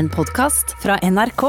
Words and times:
En 0.00 0.08
podkast 0.08 0.76
fra 0.82 0.98
NRK. 1.02 1.42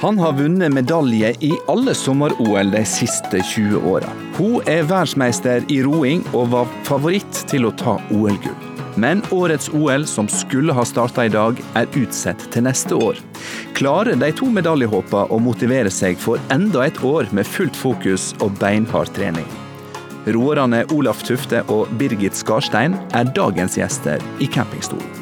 Han 0.00 0.18
har 0.18 0.32
vunnet 0.32 0.72
medalje 0.72 1.34
i 1.40 1.52
alle 1.68 1.92
sommer-OL 1.94 2.72
de 2.72 2.84
siste 2.88 3.44
20 3.44 3.84
åra. 3.84 4.08
Hun 4.40 4.62
er 4.64 4.88
verdensmester 4.88 5.68
i 5.68 5.82
roing 5.84 6.24
og 6.32 6.54
var 6.56 6.76
favoritt 6.88 7.44
til 7.52 7.68
å 7.68 7.76
ta 7.76 8.00
OL-gull. 8.08 8.71
Men 8.94 9.22
årets 9.30 9.70
OL, 9.72 10.06
som 10.06 10.28
skulle 10.28 10.72
ha 10.72 10.84
starta 10.84 11.24
i 11.24 11.32
dag, 11.32 11.60
er 11.78 11.88
utsatt 11.96 12.44
til 12.52 12.66
neste 12.66 12.96
år. 12.96 13.18
Klarer 13.78 14.18
de 14.20 14.28
to 14.36 14.50
medaljehåpa 14.52 15.26
å 15.32 15.40
motivere 15.40 15.90
seg 15.90 16.20
for 16.20 16.40
enda 16.52 16.84
et 16.86 17.00
år 17.04 17.30
med 17.32 17.48
fullt 17.48 17.78
fokus 17.78 18.32
og 18.40 18.58
beinhard 18.60 19.12
trening? 19.16 19.48
Roerne 20.26 20.84
Olaf 20.94 21.24
Tufte 21.26 21.64
og 21.72 21.90
Birgit 21.98 22.36
Skarstein 22.38 22.94
er 23.16 23.32
dagens 23.34 23.80
gjester 23.80 24.22
i 24.38 24.46
campingstolen. 24.46 25.21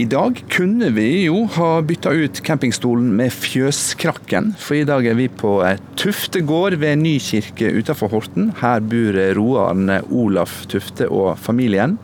I 0.00 0.04
dag 0.04 0.44
kunne 0.48 0.88
vi 0.96 1.26
jo 1.26 1.42
ha 1.58 1.82
bytta 1.84 2.10
ut 2.16 2.38
campingstolen 2.40 3.10
med 3.18 3.34
Fjøskrakken, 3.36 4.54
for 4.56 4.78
i 4.78 4.86
dag 4.88 5.04
er 5.04 5.16
vi 5.18 5.26
på 5.28 5.58
Tufte 6.00 6.40
gård 6.48 6.78
ved 6.80 7.02
Nykirke 7.02 7.68
utenfor 7.76 8.08
Horten. 8.08 8.46
Her 8.62 8.80
bor 8.80 9.18
roeren 9.36 9.90
Olaf 10.08 10.62
Tufte 10.72 11.04
og 11.12 11.34
familien. 11.42 11.98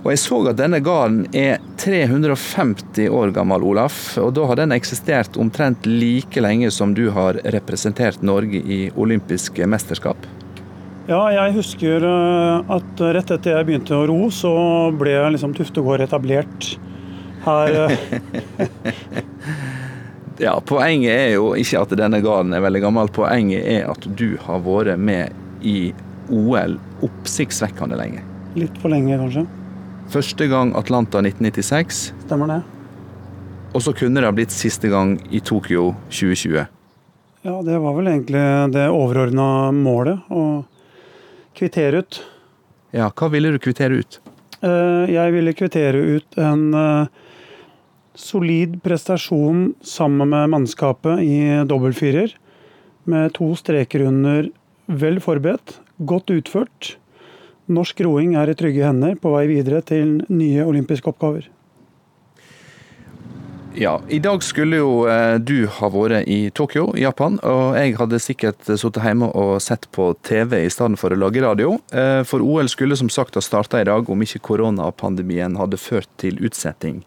Og 0.00 0.14
jeg 0.14 0.22
så 0.22 0.38
at 0.48 0.56
denne 0.62 0.80
gården 0.86 1.26
er 1.36 1.60
350 1.82 3.12
år 3.12 3.34
gammel, 3.36 3.66
Olaf. 3.74 3.98
Og 4.22 4.32
da 4.38 4.48
har 4.48 4.62
den 4.62 4.72
eksistert 4.72 5.36
omtrent 5.36 5.84
like 5.84 6.40
lenge 6.40 6.72
som 6.72 6.96
du 6.96 7.10
har 7.12 7.42
representert 7.52 8.24
Norge 8.24 8.64
i 8.64 8.80
olympiske 8.96 9.68
mesterskap? 9.68 10.24
Ja, 11.04 11.20
jeg 11.36 11.52
husker 11.58 12.08
eh, 12.08 12.74
at 12.78 13.06
rett 13.18 13.36
etter 13.36 13.58
jeg 13.58 13.68
begynte 13.68 13.92
å 13.92 14.08
ro, 14.08 14.32
så 14.32 14.56
ble 14.96 15.18
liksom 15.36 15.52
Tuftegård 15.52 16.00
etablert 16.08 16.72
her. 17.46 17.74
eh. 17.84 18.68
Ja, 20.42 20.56
Poenget 20.66 21.12
er 21.14 21.28
jo 21.36 21.52
ikke 21.54 21.78
at 21.84 21.92
denne 21.94 22.18
gården 22.24 22.50
er 22.56 22.62
veldig 22.64 22.80
gammel, 22.82 23.10
poenget 23.14 23.62
er 23.70 23.84
at 23.92 24.06
du 24.18 24.32
har 24.42 24.58
vært 24.64 24.98
med 24.98 25.30
i 25.62 25.92
OL 26.34 26.74
oppsiktsvekkende 27.06 27.94
lenge. 28.00 28.24
Litt 28.58 28.74
for 28.82 28.90
lenge, 28.90 29.14
kanskje. 29.20 29.44
Første 30.10 30.48
gang 30.50 30.72
Atlanta 30.76 31.22
1996, 31.22 32.00
Stemmer 32.26 32.50
det. 32.50 32.58
og 33.74 33.82
så 33.86 33.94
kunne 33.96 34.18
det 34.20 34.26
ha 34.28 34.34
blitt 34.34 34.52
siste 34.54 34.90
gang 34.92 35.14
i 35.30 35.38
Tokyo 35.40 35.92
2020. 36.10 36.66
Ja, 37.44 37.54
det 37.62 37.78
var 37.84 37.94
vel 37.94 38.10
egentlig 38.10 38.42
det 38.74 38.88
overordna 38.90 39.46
målet. 39.76 40.18
Å 40.34 40.64
kvittere 41.54 42.02
ut. 42.02 42.18
Ja, 42.94 43.06
hva 43.14 43.28
ville 43.30 43.52
du 43.54 43.58
kvittere 43.62 44.00
ut? 44.02 44.18
Eh, 44.64 45.12
Jeg 45.14 45.32
ville 45.34 45.52
kvittere 45.54 46.00
ut 46.18 46.38
en 46.40 46.66
eh, 46.74 47.06
solid 48.14 48.80
prestasjon 48.82 49.74
sammen 49.82 50.30
med 50.30 50.52
mannskapet 50.54 51.22
i 51.22 51.38
dobbeltfirer. 51.68 52.34
Med 53.04 53.34
to 53.36 53.50
streker 53.58 54.06
under 54.08 54.48
vel 54.86 55.20
forberedt, 55.20 55.78
godt 55.98 56.30
utført. 56.34 56.94
Norsk 57.66 58.00
roing 58.04 58.36
er 58.36 58.52
i 58.52 58.56
trygge 58.58 58.84
hender 58.84 59.16
på 59.20 59.32
vei 59.34 59.46
videre 59.48 59.80
til 59.84 60.18
nye 60.28 60.64
olympiske 60.64 61.08
oppgaver. 61.10 61.48
Ja, 63.74 63.96
I 64.08 64.20
dag 64.22 64.42
skulle 64.46 64.78
jo 64.78 64.90
eh, 65.10 65.34
du 65.42 65.64
ha 65.66 65.88
vært 65.90 66.28
i 66.30 66.46
Tokyo, 66.54 66.92
Japan. 66.94 67.40
Og 67.42 67.74
jeg 67.74 67.96
hadde 67.98 68.20
sikkert 68.22 68.68
sittet 68.68 69.00
hjemme 69.02 69.32
og 69.34 69.56
sett 69.64 69.88
på 69.90 70.12
TV 70.22 70.60
i 70.62 70.70
stedet 70.70 71.00
for 71.00 71.10
å 71.10 71.18
lage 71.18 71.42
radio. 71.42 71.72
Eh, 71.90 72.22
For 72.28 72.44
OL 72.44 72.70
skulle 72.70 72.94
som 72.94 73.10
sagt 73.10 73.34
ha 73.34 73.42
starta 73.42 73.82
i 73.82 73.88
dag 73.88 74.06
om 74.06 74.22
ikke 74.22 74.44
koronapandemien 74.46 75.58
hadde 75.58 75.80
ført 75.82 76.06
til 76.22 76.38
utsetting. 76.46 77.02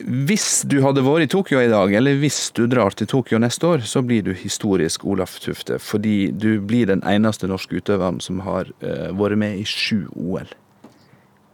Hvis 0.00 0.62
du 0.64 0.78
hadde 0.80 1.02
vært 1.04 1.26
i 1.26 1.30
Tokyo 1.30 1.60
i 1.60 1.68
dag, 1.68 1.92
eller 1.92 2.16
hvis 2.22 2.48
du 2.56 2.62
drar 2.70 2.94
til 2.96 3.08
Tokyo 3.10 3.40
neste 3.42 3.68
år, 3.68 3.82
så 3.84 4.00
blir 4.04 4.24
du 4.24 4.32
historisk 4.32 5.04
Olaf 5.04 5.36
Tufte. 5.44 5.76
Fordi 5.82 6.30
du 6.32 6.60
blir 6.64 6.88
den 6.88 7.02
eneste 7.08 7.50
norske 7.50 7.76
utøveren 7.82 8.20
som 8.24 8.40
har 8.46 8.70
uh, 8.80 9.10
vært 9.16 9.40
med 9.40 9.60
i 9.60 9.66
sju 9.68 10.06
OL. 10.16 10.48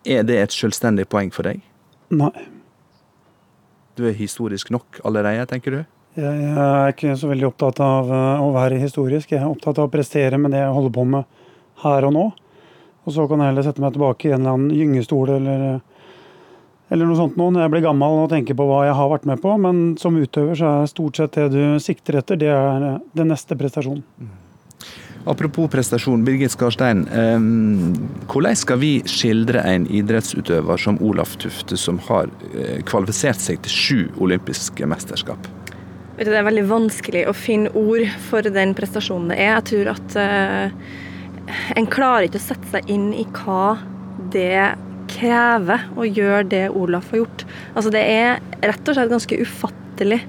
Er 0.07 0.23
det 0.27 0.39
et 0.39 0.55
selvstendig 0.55 1.09
poeng 1.11 1.33
for 1.35 1.49
deg? 1.49 1.65
Nei. 2.15 2.31
Du 3.99 4.05
er 4.07 4.15
historisk 4.15 4.71
nok 4.71 5.01
allerede, 5.09 5.49
tenker 5.51 5.75
du? 5.75 5.83
Jeg 6.17 6.53
er 6.53 6.95
ikke 6.95 7.17
så 7.19 7.29
veldig 7.29 7.49
opptatt 7.51 7.81
av 7.85 8.09
eh, 8.09 8.45
å 8.45 8.53
være 8.55 8.79
historisk. 8.81 9.35
Jeg 9.35 9.43
er 9.43 9.51
opptatt 9.51 9.81
av 9.81 9.89
å 9.89 9.93
prestere 9.93 10.39
med 10.41 10.55
det 10.55 10.63
jeg 10.63 10.73
holder 10.73 10.95
på 10.95 11.05
med 11.13 11.27
her 11.83 12.07
og 12.09 12.15
nå. 12.15 12.25
Og 13.05 13.15
så 13.15 13.27
kan 13.29 13.43
jeg 13.43 13.53
heller 13.53 13.67
sette 13.67 13.83
meg 13.85 13.93
tilbake 13.97 14.29
i 14.29 14.33
en 14.33 14.41
eller 14.41 14.57
annen 14.57 14.77
gyngestol 14.79 15.33
eller, 15.37 15.67
eller 16.89 17.09
noe 17.09 17.19
sånt 17.19 17.39
nå 17.39 17.51
når 17.51 17.65
jeg 17.65 17.75
blir 17.75 17.87
gammel 17.89 18.23
og 18.23 18.31
tenker 18.31 18.57
på 18.59 18.67
hva 18.69 18.85
jeg 18.87 18.97
har 18.99 19.11
vært 19.11 19.29
med 19.29 19.43
på. 19.43 19.55
Men 19.63 19.85
som 20.01 20.19
utøver 20.19 20.59
så 20.59 20.73
er 20.73 20.91
stort 20.91 21.19
sett 21.19 21.39
det 21.39 21.49
du 21.55 21.63
sikter 21.83 22.21
etter, 22.21 22.39
det 22.41 22.51
er 22.53 22.91
eh, 22.93 22.99
den 23.19 23.33
neste 23.33 23.59
prestasjonen. 23.59 24.05
Apropos 25.27 25.67
prestasjon, 25.67 26.23
Birgit 26.23 26.53
Skarstein. 26.55 27.01
hvordan 28.31 28.55
skal 28.55 28.79
vi 28.79 29.03
skildre 29.11 29.59
en 29.67 29.89
idrettsutøver 29.91 30.79
som 30.79 31.01
Olaf 31.03 31.35
Tufte, 31.43 31.75
som 31.77 31.99
har 32.07 32.31
eh, 32.55 32.79
kvalifisert 32.87 33.43
seg 33.43 33.59
til 33.65 33.75
sju 33.75 33.99
olympiske 34.23 34.87
mesterskap? 34.87 35.51
Det 36.17 36.31
er 36.31 36.47
veldig 36.47 36.69
vanskelig 36.71 37.27
å 37.27 37.35
finne 37.35 37.75
ord 37.75 38.07
for 38.31 38.47
den 38.47 38.73
prestasjonen 38.79 39.35
det 39.35 39.41
er. 39.43 39.59
Jeg 39.59 39.67
tror 39.73 39.91
at 39.97 40.17
eh, 40.23 40.71
en 41.75 41.91
klarer 41.91 42.29
ikke 42.29 42.39
å 42.39 42.47
sette 42.47 42.71
seg 42.71 42.95
inn 42.95 43.11
i 43.11 43.27
hva 43.35 43.75
det 44.33 44.77
krever 45.17 45.87
å 45.97 46.07
gjøre 46.07 46.45
det 46.53 46.65
Olaf 46.77 47.11
har 47.13 47.25
gjort. 47.25 47.47
Altså 47.75 47.93
Det 47.95 48.05
er 48.05 48.43
rett 48.63 48.89
og 48.89 48.99
slett 48.99 49.15
ganske 49.15 49.41
ufattelig 49.43 50.21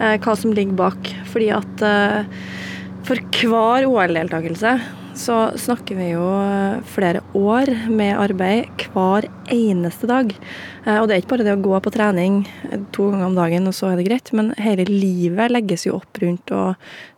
eh, 0.00 0.16
hva 0.18 0.36
som 0.38 0.54
ligger 0.56 0.78
bak. 0.82 1.12
Fordi 1.32 1.52
at 1.54 1.86
eh, 1.86 2.42
for 3.06 3.22
hver 3.42 3.88
OL-deltakelse 3.90 4.76
så 5.18 5.36
snakker 5.60 5.98
vi 5.98 6.06
jo 6.14 6.24
eh, 6.24 6.78
flere 6.88 7.20
år 7.36 7.68
med 7.92 8.16
arbeid 8.16 8.84
hver 8.94 9.26
eneste 9.52 10.08
dag. 10.08 10.32
Eh, 10.86 10.98
Og 11.00 11.08
det 11.08 11.14
er 11.14 11.22
ikke 11.22 11.34
bare 11.34 11.46
det 11.46 11.56
å 11.58 11.64
gå 11.64 11.80
på 11.84 11.92
trening 11.92 12.38
to 12.96 13.10
ganger 13.10 13.28
om 13.28 13.36
dagen, 13.36 13.68
og 13.68 13.76
så 13.76 13.90
er 13.90 14.00
det 14.00 14.06
greit, 14.08 14.32
men 14.36 14.52
hele 14.60 14.86
livet 14.88 15.52
legges 15.52 15.86
jo 15.88 15.98
opp 16.00 16.22
rundt 16.22 16.54
å 16.56 16.62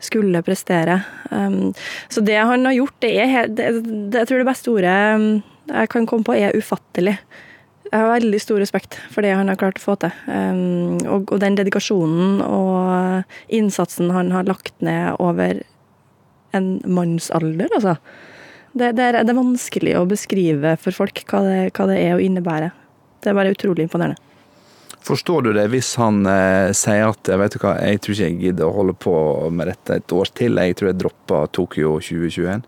skulle 0.02 0.42
prestere. 0.46 1.02
Um, 1.30 1.72
Så 2.08 2.24
det 2.24 2.40
han 2.40 2.66
har 2.66 2.74
gjort, 2.80 2.98
det 3.00 3.14
er 3.22 3.48
det, 3.48 3.70
Jeg 4.14 4.26
tror 4.28 4.42
det 4.42 4.50
beste 4.50 4.74
ordet 4.74 4.98
um, 5.14 5.42
jeg 5.68 5.90
kan 5.92 6.06
komme 6.08 6.26
på, 6.26 6.36
er 6.36 6.56
ufattelig. 6.56 7.16
Jeg 7.90 8.00
har 8.00 8.10
veldig 8.10 8.40
stor 8.42 8.58
respekt 8.62 8.96
for 9.12 9.24
det 9.24 9.34
han 9.36 9.50
har 9.50 9.58
klart 9.60 9.78
å 9.78 9.84
få 9.84 9.96
til. 10.02 10.14
Um, 10.26 10.98
og, 11.04 11.30
og 11.30 11.40
den 11.42 11.58
dedikasjonen 11.58 12.40
og 12.42 13.52
innsatsen 13.54 14.10
han 14.14 14.32
har 14.34 14.48
lagt 14.48 14.74
ned 14.84 15.20
over 15.22 15.62
en 16.54 16.68
mannsalder, 16.86 17.68
altså. 17.74 17.96
Det, 18.74 18.90
det, 18.98 19.04
er, 19.04 19.20
det 19.22 19.30
er 19.30 19.38
vanskelig 19.38 19.92
å 20.00 20.06
beskrive 20.10 20.74
for 20.82 20.96
folk 20.96 21.20
hva 21.30 21.44
det, 21.46 21.58
hva 21.76 21.86
det 21.86 21.98
er 22.02 22.16
å 22.16 22.22
innebære. 22.22 22.72
Det 23.22 23.30
er 23.30 23.36
bare 23.38 23.52
utrolig 23.54 23.86
imponerende. 23.86 24.18
Forstår 25.04 25.44
du 25.44 25.50
det 25.52 25.66
hvis 25.70 25.92
han 26.00 26.24
eh, 26.26 26.72
sier 26.74 27.10
at 27.10 27.28
vet 27.28 27.54
du 27.54 27.60
hva, 27.60 27.76
jeg 27.84 28.00
tror 28.02 28.16
ikke 28.16 28.28
jeg 28.30 28.38
gidder 28.40 28.66
å 28.66 28.74
holde 28.74 28.94
på 28.96 29.14
med 29.52 29.68
dette 29.68 29.98
et 30.00 30.14
år 30.16 30.30
til, 30.34 30.56
jeg 30.58 30.78
tror 30.80 30.90
jeg 30.90 31.00
dropper 31.02 31.50
Tokyo 31.54 31.98
2021? 32.00 32.64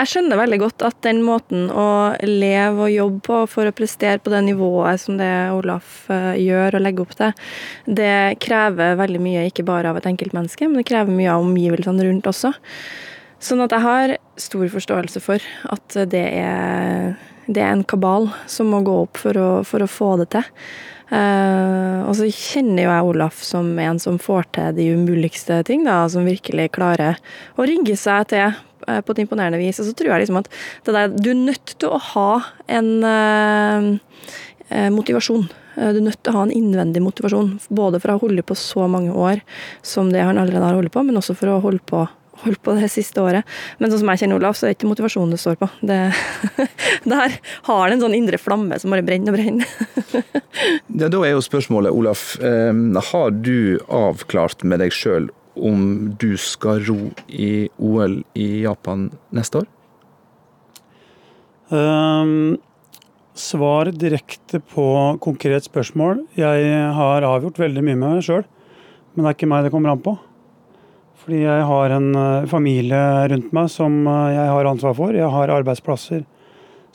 Jeg 0.00 0.08
skjønner 0.08 0.38
veldig 0.40 0.56
godt 0.62 0.82
at 0.86 0.96
den 1.04 1.18
måten 1.20 1.66
å 1.68 2.14
leve 2.24 2.86
og 2.86 2.92
jobbe 2.92 3.20
på 3.26 3.40
for 3.52 3.68
å 3.68 3.74
prestere 3.76 4.16
på 4.22 4.32
det 4.32 4.38
nivået 4.46 5.02
som 5.02 5.18
det 5.20 5.28
Olaf 5.52 6.06
eh, 6.08 6.38
gjør 6.40 6.78
og 6.78 6.84
legger 6.86 7.04
opp 7.04 7.12
til, 7.18 7.34
det 8.00 8.14
krever 8.40 8.96
veldig 8.96 9.20
mye, 9.20 9.42
ikke 9.50 9.66
bare 9.68 9.90
av 9.92 9.98
et 10.00 10.08
enkeltmenneske, 10.08 10.70
men 10.70 10.80
det 10.80 10.86
krever 10.88 11.12
mye 11.12 11.34
av 11.34 11.44
omgivelsene 11.44 12.06
rundt 12.06 12.30
også. 12.32 12.54
Sånn 13.44 13.60
at 13.66 13.74
jeg 13.76 13.84
har 13.84 14.14
stor 14.40 14.72
forståelse 14.72 15.20
for 15.24 15.44
at 15.68 15.98
det 16.14 16.24
er, 16.38 17.12
det 17.44 17.60
er 17.60 17.74
en 17.74 17.84
kabal 17.84 18.30
som 18.48 18.72
må 18.72 18.80
gå 18.86 18.96
opp 19.02 19.20
for 19.20 19.36
å, 19.36 19.50
for 19.68 19.84
å 19.84 19.90
få 19.90 20.14
det 20.22 20.30
til. 20.38 20.48
Uh, 21.10 22.06
og 22.06 22.12
så 22.14 22.28
kjenner 22.30 22.84
jo 22.84 22.90
jeg 22.92 23.06
Olaf 23.08 23.40
som 23.42 23.72
en 23.82 23.98
som 23.98 24.16
får 24.22 24.46
til 24.54 24.76
de 24.76 24.90
umuligste 24.94 25.58
ting, 25.66 25.82
da, 25.84 26.04
som 26.08 26.28
virkelig 26.28 26.70
klarer 26.76 27.18
å 27.58 27.66
rigge 27.66 27.96
seg 27.98 28.28
til 28.30 28.54
på 28.86 29.14
et 29.14 29.22
imponerende 29.24 29.60
vis. 29.60 29.80
Og 29.82 29.88
så 29.88 29.94
tror 29.96 30.14
jeg 30.14 30.24
liksom 30.26 30.40
at 30.42 30.50
det 30.86 30.94
der, 30.96 31.08
du 31.16 31.30
er 31.32 31.40
nødt 31.40 31.74
til 31.78 31.88
å 31.92 31.98
ha 32.12 32.28
en 32.68 32.92
eh, 33.04 33.88
eh, 34.70 34.90
motivasjon 34.94 35.48
Eh, 35.80 35.92
Du 35.92 36.00
er 36.00 36.06
nødt 36.10 36.22
til 36.22 36.32
å 36.32 36.38
ha 36.38 36.46
en 36.46 36.54
innvendig 36.54 37.02
motivasjon, 37.04 37.58
både 37.70 38.00
for 38.02 38.14
å 38.14 38.20
holde 38.20 38.42
på 38.46 38.56
så 38.58 38.88
mange 38.90 39.12
år 39.14 39.42
som 39.86 40.10
det 40.12 40.22
han 40.26 40.38
allerede 40.40 40.66
har 40.66 40.78
holdt 40.78 40.92
på, 40.94 41.04
men 41.06 41.16
også 41.20 41.36
for 41.38 41.52
å 41.52 41.60
holde 41.62 41.82
på, 41.86 42.02
holde 42.44 42.60
på 42.64 42.74
det 42.78 42.90
siste 42.92 43.22
året. 43.22 43.46
Men 43.78 43.92
sånn 43.92 44.02
som 44.02 44.10
jeg 44.12 44.22
kjenner 44.24 44.40
Olaf, 44.40 44.58
så 44.58 44.66
er 44.66 44.72
det 44.72 44.78
ikke 44.80 44.90
motivasjonen 44.90 45.34
det 45.34 45.40
står 45.40 45.58
på. 45.60 45.68
Det, 45.86 45.98
der 47.14 47.36
har 47.68 47.82
han 47.84 47.96
en 47.96 48.04
sånn 48.04 48.16
indre 48.18 48.40
flamme 48.40 48.78
som 48.82 48.92
bare 48.92 49.06
brenner 49.06 49.32
og 49.34 49.38
brenner. 49.40 49.68
Ja, 51.00 51.06
da 51.08 51.20
er 51.24 51.30
jo 51.32 51.40
spørsmålet, 51.40 51.94
Olaf. 51.94 52.34
eh, 52.42 52.74
Har 53.12 53.30
du 53.30 53.78
avklart 53.86 54.64
med 54.66 54.82
deg 54.82 54.92
sjøl 54.92 55.30
om 55.60 56.14
du 56.20 56.32
skal 56.40 56.82
ro 56.88 57.10
i 57.28 57.68
OL 57.78 58.20
i 58.34 58.48
Japan 58.64 59.08
neste 59.36 59.62
år? 59.62 59.68
Um, 61.70 62.58
svar 63.38 63.92
direkte 63.94 64.58
på 64.60 64.86
konkret 65.22 65.68
spørsmål. 65.68 66.24
Jeg 66.38 66.80
har 66.96 67.26
avgjort 67.26 67.60
veldig 67.62 67.84
mye 67.86 67.98
med 67.98 68.16
meg 68.16 68.26
sjøl, 68.26 68.42
men 69.14 69.22
det 69.24 69.30
er 69.30 69.38
ikke 69.38 69.50
meg 69.52 69.66
det 69.66 69.72
kommer 69.74 69.94
an 69.94 70.02
på. 70.02 70.16
Fordi 71.20 71.42
jeg 71.44 71.64
har 71.68 71.92
en 71.92 72.10
eh, 72.16 72.48
familie 72.48 73.00
rundt 73.30 73.50
meg 73.52 73.68
som 73.72 74.02
eh, 74.08 74.34
jeg 74.34 74.52
har 74.54 74.68
ansvar 74.70 74.94
for. 74.96 75.16
Jeg 75.16 75.28
har 75.30 75.52
arbeidsplasser 75.52 76.24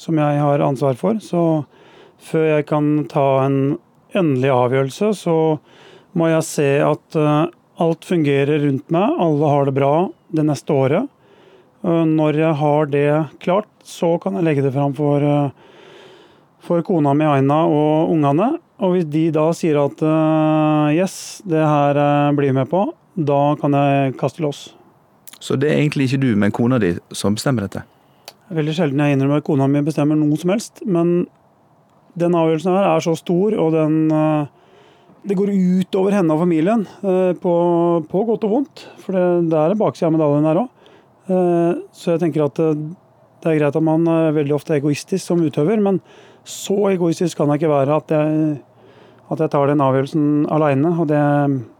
som 0.01 0.17
jeg 0.19 0.39
har 0.41 0.63
ansvar 0.65 0.97
for. 0.99 1.19
Så 1.21 1.41
før 2.25 2.47
jeg 2.49 2.65
kan 2.71 3.05
ta 3.11 3.45
en 3.45 3.77
endelig 4.15 4.49
avgjørelse, 4.55 5.11
så 5.19 5.37
må 6.17 6.31
jeg 6.31 6.47
se 6.47 6.69
at 6.81 7.19
eh, 7.21 7.53
alt 7.81 8.05
fungerer 8.05 8.59
rundt 8.59 8.89
meg. 8.93 9.15
Alle 9.19 9.51
har 9.51 9.65
det 9.67 9.75
bra 9.75 9.93
det 10.35 10.45
neste 10.47 10.73
året. 10.73 11.07
Eh, 11.83 12.05
Når 12.05 12.39
jeg 12.39 12.53
har 12.61 12.85
det 12.91 13.07
klart, 13.43 13.69
så 13.83 14.15
kan 14.21 14.37
jeg 14.37 14.47
legge 14.47 14.63
det 14.65 14.73
fram 14.73 14.93
for, 14.93 15.21
eh, 15.21 15.49
for 16.59 16.81
kona 16.81 17.13
mi 17.13 17.25
Aina 17.25 17.65
og 17.65 18.11
ungene. 18.11 18.59
Og 18.79 18.95
hvis 18.95 19.09
de 19.09 19.31
da 19.31 19.51
sier 19.53 19.77
at 19.79 20.01
eh, 20.01 20.95
yes, 20.99 21.41
det 21.45 21.61
her 21.63 22.33
blir 22.35 22.51
jeg 22.51 22.55
med 22.55 22.69
på, 22.69 22.93
da 23.15 23.55
kan 23.55 23.71
jeg 23.71 24.17
kaste 24.17 24.41
loss. 24.41 24.73
Så 25.39 25.55
det 25.59 25.69
er 25.69 25.79
egentlig 25.79 26.09
ikke 26.09 26.21
du, 26.21 26.35
men 26.35 26.51
kona 26.51 26.79
di 26.79 26.97
som 27.13 27.35
bestemmer 27.35 27.67
dette? 27.67 27.83
Veldig 28.51 28.73
sjelden 28.75 28.99
jeg 28.99 29.15
innrømmer 29.15 29.37
at 29.41 29.45
kona 29.45 29.67
mi 29.67 29.81
bestemmer 29.81 30.17
noe 30.17 30.37
som 30.37 30.51
helst, 30.53 30.81
men 30.85 31.27
den 32.17 32.35
avgjørelsen 32.35 32.71
her 32.71 32.95
er 32.95 32.99
så 33.03 33.15
stor, 33.17 33.53
og 33.59 33.73
den 33.73 34.11
Det 35.25 35.37
går 35.37 35.49
ut 35.49 35.97
over 35.97 36.13
henne 36.13 36.35
og 36.35 36.43
familien, 36.43 36.83
eh, 37.01 37.31
på, 37.41 37.53
på 38.11 38.25
godt 38.27 38.45
og 38.45 38.51
vondt. 38.51 38.83
For 39.01 39.15
det, 39.17 39.49
det 39.49 39.57
er 39.57 39.73
en 39.73 39.79
bakside 39.79 40.11
av 40.11 40.13
medaljen 40.13 40.45
her 40.45 40.61
òg. 40.61 40.71
Så 41.25 42.13
jeg 42.13 42.21
tenker 42.21 42.45
at 42.45 42.61
eh, 42.61 42.83
det 43.41 43.49
er 43.49 43.57
greit 43.59 43.77
at 43.77 43.85
man 43.85 44.05
er 44.09 44.35
veldig 44.35 44.53
ofte 44.57 44.75
egoistisk 44.77 45.23
som 45.25 45.41
utøver, 45.41 45.81
men 45.81 45.97
så 46.45 46.77
egoistisk 46.91 47.39
kan 47.39 47.49
jeg 47.49 47.63
ikke 47.63 47.73
være 47.73 47.97
at 47.97 48.13
jeg, 48.13 48.59
at 49.33 49.41
jeg 49.41 49.53
tar 49.53 49.69
den 49.69 49.81
avgjørelsen 49.81 50.45
aleine. 50.53 50.93
Og 50.93 51.09
det, 51.09 51.23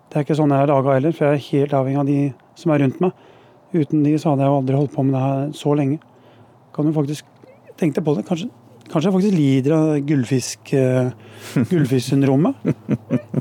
det 0.09 0.19
er 0.19 0.25
ikke 0.25 0.38
sånn 0.42 0.53
jeg 0.53 0.65
er 0.65 0.74
laga 0.74 0.97
heller, 0.97 1.13
for 1.13 1.30
jeg 1.30 1.38
er 1.38 1.47
helt 1.51 1.77
avhengig 1.77 2.01
av 2.01 2.09
de 2.09 2.19
som 2.57 2.74
er 2.74 2.83
rundt 2.86 3.00
meg. 3.06 3.24
Uten 3.75 4.06
de 4.06 4.18
så 4.18 4.33
hadde 4.33 4.45
jeg 4.45 4.53
jo 4.53 4.59
aldri 4.63 4.77
holdt 4.80 4.94
på 4.95 5.06
med 5.06 5.18
det 5.18 5.24
her 5.25 5.47
så 5.57 5.77
lenge 5.77 6.01
kan 6.75 6.88
du 6.88 6.92
faktisk 6.95 7.27
tenke 7.80 8.00
deg 8.00 8.06
på 8.06 8.15
det. 8.18 8.25
Kanskje, 8.27 8.50
kanskje 8.92 9.10
jeg 9.10 9.16
faktisk 9.18 9.38
lider 9.38 9.76
av 9.76 9.92
gullfisk, 10.08 10.74
uh, 10.80 11.12
gullfisksyndromet. 11.72 12.66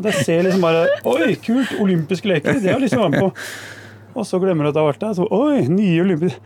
Jeg 0.04 0.18
ser 0.24 0.44
liksom 0.46 0.64
bare 0.64 0.86
Oi, 1.08 1.34
kult! 1.44 1.74
Olympiske 1.84 2.30
leker. 2.30 2.60
Det 2.60 2.72
har 2.72 2.78
jeg 2.78 2.86
lyst 2.86 2.96
til 2.96 3.02
å 3.02 3.08
være 3.08 3.16
med 3.16 3.26
på. 3.26 3.48
Og 4.14 4.26
så 4.28 4.38
glemmer 4.38 4.66
du 4.66 4.70
at 4.70 4.76
det 4.76 4.82
har 4.82 4.92
vært 4.92 5.02
der. 5.02 5.14
Så 5.18 5.26
oi, 5.34 5.64
nye 5.70 6.02
olympiske 6.04 6.38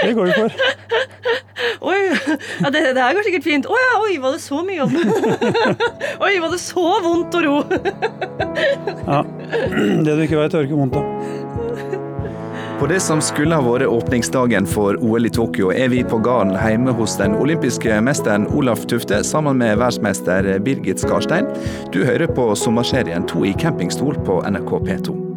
Det 0.00 0.14
går 0.16 0.30
vi 0.30 0.36
for. 0.38 0.54
Oi, 1.90 1.98
ja, 2.60 2.70
det, 2.72 2.80
det 2.96 3.02
her 3.02 3.16
går 3.16 3.26
sikkert 3.26 3.44
fint. 3.44 3.68
Å 3.68 3.76
ja, 3.80 3.92
oi, 4.04 4.14
var 4.22 4.36
det 4.36 4.42
så 4.44 4.62
mye 4.64 4.78
jobb? 4.80 4.94
oi, 6.24 6.32
var 6.40 6.54
det 6.54 6.60
så 6.62 6.86
vondt 7.04 7.36
å 7.36 7.42
ro? 7.44 7.56
Ja. 9.06 9.20
Det 10.04 10.16
du 10.16 10.24
ikke 10.24 10.40
vet, 10.40 10.56
ikke 10.56 10.78
vondt 10.78 10.96
av. 11.00 11.39
På 12.80 12.86
det 12.86 13.00
som 13.00 13.20
skulle 13.20 13.52
ha 13.52 13.60
vært 13.60 13.90
åpningsdagen 13.92 14.64
for 14.64 14.96
OL 15.04 15.28
i 15.28 15.30
Tokyo, 15.36 15.68
er 15.68 15.90
vi 15.92 16.00
på 16.00 16.16
gården 16.24 16.54
hjemme 16.56 16.94
hos 16.96 17.18
den 17.20 17.36
olympiske 17.36 18.00
mesteren 18.00 18.48
Olaf 18.56 18.86
Tufte 18.88 19.20
sammen 19.20 19.60
med 19.60 19.76
verdensmester 19.76 20.48
Birgit 20.64 21.04
Skarstein. 21.04 21.52
Du 21.92 22.00
hører 22.08 22.32
på 22.32 22.54
sommerserien 22.56 23.28
To 23.28 23.44
i 23.44 23.52
campingstol 23.52 24.16
på 24.24 24.40
NRK 24.48 24.78
P2. 24.88 25.29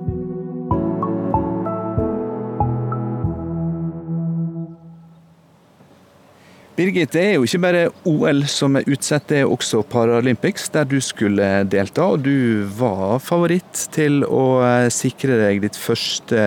Birgit, 6.73 7.11
det 7.13 7.21
er 7.21 7.33
jo 7.35 7.43
ikke 7.45 7.59
bare 7.61 7.81
OL 8.09 8.39
som 8.49 8.79
er 8.79 8.87
utsatt, 8.89 9.27
det 9.29 9.43
er 9.43 9.51
også 9.51 9.83
Paralympics, 9.85 10.71
der 10.73 10.87
du 10.89 10.97
skulle 11.05 11.49
delta. 11.69 12.07
Og 12.15 12.23
du 12.25 12.65
var 12.79 13.19
favoritt 13.21 13.83
til 13.93 14.23
å 14.25 14.63
eh, 14.65 14.87
sikre 14.93 15.37
deg 15.37 15.61
ditt 15.67 15.77
første 15.77 16.39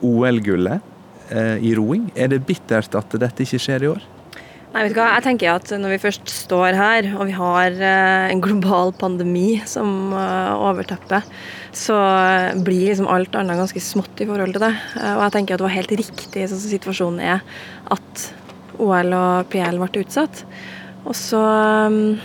OL-gullet 0.00 0.80
eh, 1.28 1.58
i 1.60 1.74
roing. 1.76 2.08
Er 2.16 2.32
det 2.32 2.46
bittert 2.48 2.96
at 2.96 3.18
dette 3.20 3.44
ikke 3.44 3.60
skjer 3.60 3.84
i 3.84 3.92
år? 3.92 4.08
Nei, 4.72 4.86
vet 4.86 4.96
du 4.96 4.98
hva? 5.00 5.10
Jeg 5.16 5.24
tenker 5.24 5.54
at 5.54 5.70
Når 5.80 5.94
vi 5.94 6.00
først 6.00 6.32
står 6.32 6.76
her, 6.76 7.12
og 7.18 7.28
vi 7.28 7.36
har 7.36 7.76
eh, 7.76 8.32
en 8.32 8.44
global 8.44 8.96
pandemi 8.96 9.60
som 9.68 10.16
overtepper, 10.16 11.28
så 11.76 12.00
blir 12.64 12.88
liksom 12.88 13.08
alt 13.12 13.36
annet 13.36 13.60
ganske 13.60 13.84
smått 13.84 14.24
i 14.24 14.32
forhold 14.32 14.56
til 14.56 14.64
det. 14.64 14.74
Eh, 14.96 15.12
Og 15.12 15.26
jeg 15.26 15.36
tenker 15.36 15.54
at 15.54 15.60
det 15.60 15.68
var 15.68 15.76
helt 15.76 15.96
riktig 16.00 16.48
sånn 16.48 16.60
som 16.60 16.72
situasjonen 16.72 17.24
er, 17.36 17.44
at 17.92 18.28
OL 18.78 19.14
og 19.18 19.48
PL 19.52 19.80
ble 19.80 20.02
utsatt. 20.04 20.44
Og 21.08 21.16
så 21.16 21.40
um, 21.88 22.18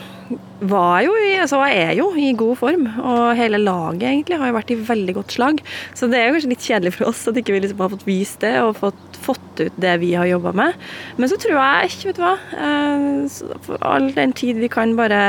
var 0.63 1.01
jo 1.03 1.13
altså 1.43 1.59
er 1.67 1.93
jo 1.97 2.09
i 2.15 2.31
god 2.37 2.55
form, 2.59 2.85
og 3.01 3.35
hele 3.37 3.59
laget 3.59 4.05
egentlig 4.07 4.37
har 4.39 4.49
jo 4.49 4.55
vært 4.55 4.71
i 4.73 4.79
veldig 4.87 5.15
godt 5.17 5.35
slag. 5.35 5.61
Så 5.97 6.07
det 6.11 6.19
er 6.19 6.29
jo 6.29 6.37
kanskje 6.37 6.51
litt 6.53 6.67
kjedelig 6.67 6.93
for 6.95 7.09
oss 7.09 7.23
at 7.29 7.39
ikke 7.39 7.55
vi 7.55 7.63
liksom 7.65 7.83
har 7.83 7.91
fått 7.91 8.05
vist 8.07 8.39
det 8.43 8.53
og 8.61 8.77
fått, 8.79 9.19
fått 9.23 9.61
ut 9.61 9.79
det 9.83 9.95
vi 10.01 10.13
har 10.15 10.29
jobba 10.29 10.53
med. 10.55 10.77
Men 11.19 11.31
så 11.31 11.39
tror 11.41 11.57
jeg 11.57 11.91
ikke, 11.91 12.09
vet 12.09 12.19
du 12.19 12.23
hva 12.23 12.33
eh, 12.67 13.57
For 13.65 13.85
all 13.85 14.09
den 14.15 14.35
tid 14.37 14.61
vi 14.61 14.71
kan 14.71 14.95
bare 14.99 15.19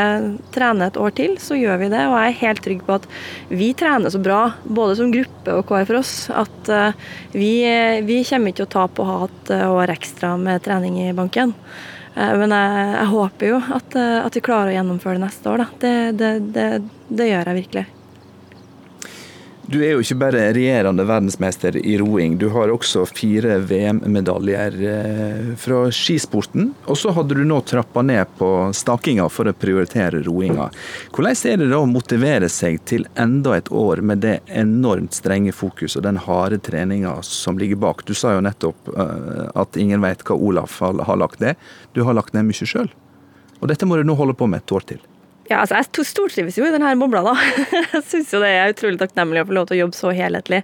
trene 0.54 0.88
et 0.90 1.00
år 1.00 1.16
til, 1.18 1.36
så 1.42 1.58
gjør 1.58 1.82
vi 1.82 1.90
det. 1.94 2.04
Og 2.10 2.16
jeg 2.18 2.30
er 2.30 2.40
helt 2.44 2.64
trygg 2.64 2.84
på 2.86 2.98
at 3.00 3.08
vi 3.50 3.72
trener 3.78 4.14
så 4.14 4.22
bra, 4.22 4.42
både 4.64 4.98
som 5.00 5.12
gruppe 5.14 5.58
og 5.58 5.74
hver 5.74 5.88
for 5.90 6.00
oss, 6.00 6.14
at 6.30 6.70
eh, 6.72 7.08
vi, 7.34 7.56
vi 8.06 8.22
kommer 8.28 8.54
ikke 8.54 8.68
å 8.68 8.74
tape 8.78 9.02
og 9.02 9.10
ha 9.10 9.18
et 9.26 9.56
eh, 9.58 9.66
år 9.80 9.96
ekstra 9.96 10.36
med 10.40 10.62
trening 10.64 11.00
i 11.08 11.10
banken. 11.16 11.56
Eh, 12.14 12.36
Men 12.38 12.54
jeg, 12.54 12.86
jeg 12.94 13.10
håper 13.12 13.52
jo 13.52 13.60
at, 13.78 13.98
eh, 13.98 14.18
at 14.22 14.38
vi 14.38 14.44
klarer 14.44 14.72
å 14.72 14.76
gjennomføre 14.78 15.18
det 15.18 15.26
neste 15.26 15.50
år. 15.50 15.66
Det, 15.82 15.94
det, 16.20 16.32
det, 16.54 16.68
det 17.08 17.30
gjør 17.30 17.50
jeg 17.50 17.60
virkelig. 17.62 17.86
Du 19.66 19.78
er 19.80 19.94
jo 19.94 20.02
ikke 20.04 20.18
bare 20.20 20.40
regjerende 20.52 21.06
verdensmester 21.08 21.76
i 21.80 21.94
roing, 21.96 22.34
du 22.36 22.50
har 22.52 22.68
også 22.68 23.06
fire 23.08 23.56
VM-medaljer 23.64 24.74
eh, 24.90 25.46
fra 25.56 25.78
skisporten. 25.88 26.74
Og 26.84 26.98
så 27.00 27.14
hadde 27.16 27.38
du 27.38 27.40
nå 27.48 27.62
trappa 27.64 28.02
ned 28.04 28.34
på 28.36 28.50
stakinga 28.76 29.24
for 29.32 29.48
å 29.48 29.54
prioritere 29.56 30.20
roinga. 30.26 30.68
Hvordan 31.16 31.40
er 31.48 31.62
det 31.62 31.70
da 31.72 31.80
å 31.80 31.88
motivere 31.88 32.50
seg 32.52 32.82
til 32.84 33.08
enda 33.16 33.56
et 33.56 33.72
år 33.72 34.04
med 34.04 34.20
det 34.26 34.36
enormt 34.52 35.16
strenge 35.16 35.56
fokuset 35.56 36.02
og 36.02 36.06
den 36.10 36.20
harde 36.26 36.60
treninga 36.60 37.16
som 37.24 37.56
ligger 37.60 37.80
bak? 37.86 38.04
Du 38.04 38.12
sa 38.12 38.36
jo 38.36 38.44
nettopp 38.44 38.92
eh, 38.92 39.48
at 39.64 39.80
ingen 39.80 40.04
vet 40.04 40.26
hva 40.28 40.36
Olaf 40.36 40.82
har 40.84 41.16
lagt 41.16 41.40
ned. 41.40 41.56
Du 41.96 42.04
har 42.04 42.20
lagt 42.20 42.36
ned 42.36 42.44
mye 42.50 42.68
sjøl. 42.68 42.92
Og 43.62 43.72
dette 43.72 43.88
må 43.88 43.96
du 43.96 44.04
nå 44.04 44.18
holde 44.18 44.36
på 44.36 44.50
med 44.50 44.60
et 44.60 44.76
år 44.76 44.92
til. 44.92 45.00
Ja, 45.50 45.58
altså 45.60 45.76
Jeg 45.76 45.90
to- 45.92 46.04
stortrives 46.08 46.56
jo 46.56 46.64
i 46.64 46.70
denne 46.72 46.94
bobla, 46.96 47.20
da. 47.26 47.34
Jeg 47.92 48.02
syns 48.08 48.30
jo 48.32 48.40
det 48.40 48.48
er 48.56 48.72
utrolig 48.72 48.96
takknemlig 49.02 49.42
å 49.42 49.48
få 49.50 49.56
lov 49.58 49.66
til 49.68 49.76
å 49.76 49.80
jobbe 49.82 49.98
så 49.98 50.12
helhetlig 50.16 50.62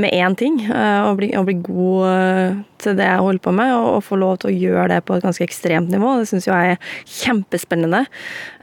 med 0.00 0.14
én 0.16 0.36
ting. 0.40 0.56
eh, 0.72 1.00
Og 1.08 1.18
bli, 1.18 1.28
og 1.36 1.44
bli 1.50 1.56
god 1.60 2.06
eh, 2.08 2.54
til 2.82 2.96
det 2.98 3.04
jeg 3.06 3.20
holder 3.22 3.42
på 3.44 3.52
med, 3.54 3.74
og, 3.76 3.88
og 3.98 4.04
få 4.06 4.16
lov 4.18 4.38
til 4.42 4.50
å 4.50 4.54
gjøre 4.56 4.88
det 4.94 5.00
på 5.06 5.14
et 5.18 5.26
ganske 5.26 5.44
ekstremt 5.44 5.92
nivå. 5.92 6.14
Det 6.22 6.30
syns 6.32 6.48
jeg 6.48 6.72
er 6.72 6.80
kjempespennende. 7.20 8.00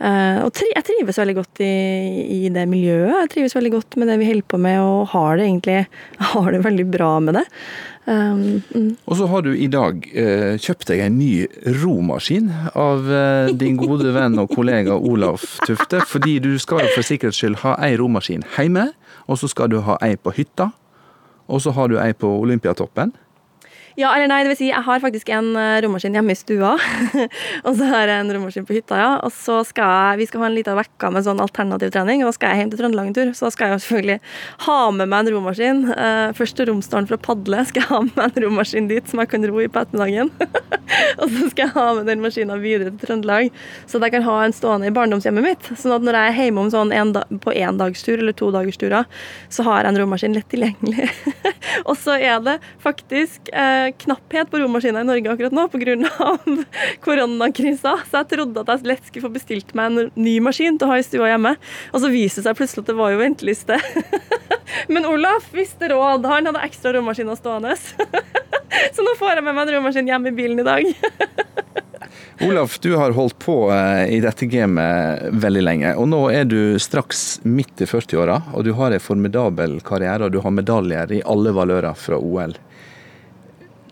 Eh, 0.01 0.41
Og 0.43 0.51
tri, 0.57 0.71
jeg 0.73 0.87
trives 0.89 1.21
veldig 1.21 1.37
godt 1.37 1.61
i, 1.63 1.69
i 2.39 2.49
det 2.55 2.65
miljøet. 2.71 3.13
Jeg 3.23 3.31
trives 3.37 3.55
veldig 3.59 3.73
godt 3.77 3.99
med 4.01 4.09
det 4.11 4.17
vi 4.23 4.31
holder 4.31 4.49
på 4.49 4.59
med, 4.65 4.81
og 4.81 5.05
har 5.13 5.37
det 5.39 5.47
egentlig 5.51 5.79
har 6.33 6.51
det 6.57 6.65
veldig 6.65 6.87
bra 6.97 7.13
med 7.23 7.39
det. 7.39 7.45
Um, 8.09 8.61
mm. 8.73 8.97
Og 9.05 9.17
så 9.19 9.27
har 9.29 9.43
du 9.45 9.51
i 9.53 9.67
dag 9.69 10.05
eh, 10.17 10.55
kjøpt 10.57 10.87
deg 10.89 11.03
en 11.05 11.19
ny 11.19 11.45
romaskin 11.77 12.47
av 12.73 13.05
eh, 13.05 13.51
din 13.53 13.77
gode 13.77 14.09
venn 14.15 14.39
og 14.41 14.49
kollega 14.55 14.95
Olaf 14.97 15.59
Tufte, 15.67 16.01
fordi 16.09 16.39
du 16.41 16.55
skal 16.57 16.87
for 16.95 17.05
sikkerhets 17.05 17.37
skyld 17.37 17.59
ha 17.61 17.75
ei 17.85 17.99
romaskin 18.01 18.47
hjemme, 18.55 18.87
og 19.29 19.37
så 19.37 19.51
skal 19.51 19.69
du 19.69 19.83
ha 19.85 19.99
ei 20.01 20.15
på 20.17 20.33
hytta, 20.33 20.71
og 21.45 21.61
så 21.61 21.75
har 21.77 21.91
du 21.91 21.99
ei 22.01 22.15
på 22.17 22.31
Olympiatoppen. 22.39 23.13
Ja, 23.99 24.13
eller 24.15 24.29
nei, 24.31 24.37
det 24.45 24.53
vil 24.53 24.57
si, 24.61 24.67
jeg 24.69 24.79
har 24.85 25.01
faktisk 25.03 25.27
en 25.35 25.49
eh, 25.59 25.81
rommaskin 25.83 26.13
hjemme 26.15 26.31
i 26.31 26.37
stua. 26.39 26.69
og 27.67 27.73
så 27.75 27.87
har 27.89 28.07
jeg 28.07 28.23
en 28.23 28.29
rommaskin 28.31 28.63
på 28.63 28.77
hytta, 28.77 28.95
ja. 28.95 29.09
Og 29.27 29.33
så 29.35 29.57
skal 29.67 29.91
jeg, 29.91 30.21
vi 30.21 30.27
skal 30.29 30.43
ha 30.45 30.47
en 30.47 30.55
liten 30.55 30.77
vekka 30.77 31.09
med 31.11 31.25
sånn 31.25 31.41
alternativ 31.43 31.91
trening, 31.91 32.23
og 32.23 32.29
da 32.29 32.35
skal 32.37 32.53
jeg 32.53 32.61
hjem 32.61 32.71
til 32.71 32.79
Trøndelag 32.79 33.09
en 33.09 33.17
tur. 33.17 33.31
Så 33.35 33.49
da 33.49 33.51
skal 33.51 33.73
jeg 33.73 33.83
selvfølgelig 33.83 34.15
ha 34.69 34.77
med 34.95 35.11
meg 35.11 35.25
en 35.25 35.31
romaskin. 35.35 35.81
Uh, 35.91 36.29
først 36.37 36.55
til 36.55 36.69
Romsdalen 36.69 37.09
for 37.09 37.17
å 37.17 37.25
padle 37.25 37.65
skal 37.67 37.83
jeg 37.83 37.89
ha 37.89 37.99
med 38.05 38.23
en 38.23 38.45
romaskin 38.45 38.87
dit 38.87 39.11
som 39.11 39.19
jeg 39.19 39.31
kan 39.33 39.49
ro 39.51 39.59
i 39.59 39.67
på 39.67 39.83
ettermiddagen. 39.83 40.31
og 41.19 41.35
så 41.35 41.49
skal 41.51 41.65
jeg 41.65 41.75
ha 41.75 41.85
med 41.99 42.07
den 42.07 42.23
maskina 42.23 42.57
videre 42.63 42.93
til 42.93 43.03
Trøndelag, 43.03 43.51
så 43.83 43.99
at 43.99 44.07
jeg 44.07 44.15
kan 44.15 44.27
ha 44.29 44.37
en 44.45 44.55
stående 44.55 44.87
i 44.87 44.95
barndomshjemmet 44.95 45.47
mitt. 45.49 45.69
Sånn 45.75 45.97
at 45.97 46.07
når 46.07 46.21
jeg 46.21 46.31
er 46.31 46.39
hjemme 46.45 46.63
om 46.63 46.71
sånn 46.71 46.95
en 46.95 47.13
da, 47.19 47.25
på 47.43 47.51
endagstur 47.51 48.15
eller 48.15 48.31
to 48.31 48.47
todagersturer, 48.47 49.11
så 49.51 49.67
har 49.67 49.83
jeg 49.83 49.91
en 49.91 50.01
romaskin 50.05 50.39
lett 50.39 50.47
tilgjengelig. 50.55 51.11
og 51.89 51.95
så 51.99 52.15
er 52.15 52.39
det 52.47 52.57
faktisk 52.79 53.51
eh, 53.51 53.88
knapphet 54.03 54.49
på 54.51 54.61
romaskiner 54.61 55.05
i 55.05 55.07
Norge 55.09 55.33
akkurat 55.33 55.55
nå 55.55 55.65
pga. 55.73 55.95
koronakrisa. 57.05 57.95
Så 58.09 58.21
jeg 58.21 58.29
trodde 58.35 58.63
at 58.63 58.71
jeg 58.73 58.89
lett 58.91 59.07
skulle 59.07 59.27
få 59.27 59.33
bestilt 59.33 59.73
meg 59.77 59.91
en 59.91 60.11
ny 60.19 60.37
maskin 60.43 60.77
til 60.79 60.87
å 60.87 60.93
ha 60.93 60.99
i 60.99 61.05
stua 61.05 61.31
hjemme. 61.31 61.55
Og 61.93 62.03
så 62.03 62.11
viste 62.13 62.43
det 62.43 62.49
seg 62.49 62.59
plutselig 62.59 62.85
at 62.85 62.91
det 62.91 62.99
var 62.99 63.13
jo 63.13 63.21
venteliste. 63.21 63.79
Men 64.93 65.07
Olaf 65.09 65.49
visste 65.55 65.89
råd. 65.91 66.27
Han 66.29 66.51
hadde 66.51 66.65
ekstra 66.67 66.93
romaskiner 66.97 67.39
stående. 67.39 67.75
Så 68.95 69.03
nå 69.03 69.15
får 69.17 69.39
jeg 69.39 69.45
med 69.45 69.55
meg 69.55 69.65
en 69.65 69.75
romaskin 69.79 70.09
hjem 70.09 70.29
i 70.29 70.35
bilen 70.35 70.61
i 70.61 70.67
dag. 70.67 70.91
Olaf, 72.41 72.79
du 72.79 72.95
har 72.95 73.11
holdt 73.11 73.39
på 73.39 73.71
eh, 73.71 74.05
i 74.15 74.19
dette 74.23 74.47
gamet 74.47 75.25
veldig 75.43 75.63
lenge. 75.63 75.91
Og 75.99 76.07
nå 76.07 76.21
er 76.31 76.45
du 76.47 76.79
straks 76.79 77.41
midt 77.43 77.83
i 77.83 77.87
40-åra, 77.89 78.37
og 78.55 78.63
du 78.63 78.71
har 78.77 78.95
en 78.95 79.03
formidabel 79.03 79.79
karriere. 79.83 80.29
Og 80.29 80.31
du 80.31 80.39
har 80.45 80.55
medaljer 80.55 81.17
i 81.17 81.23
alle 81.27 81.51
valører 81.55 81.97
fra 81.99 82.19
OL. 82.21 82.55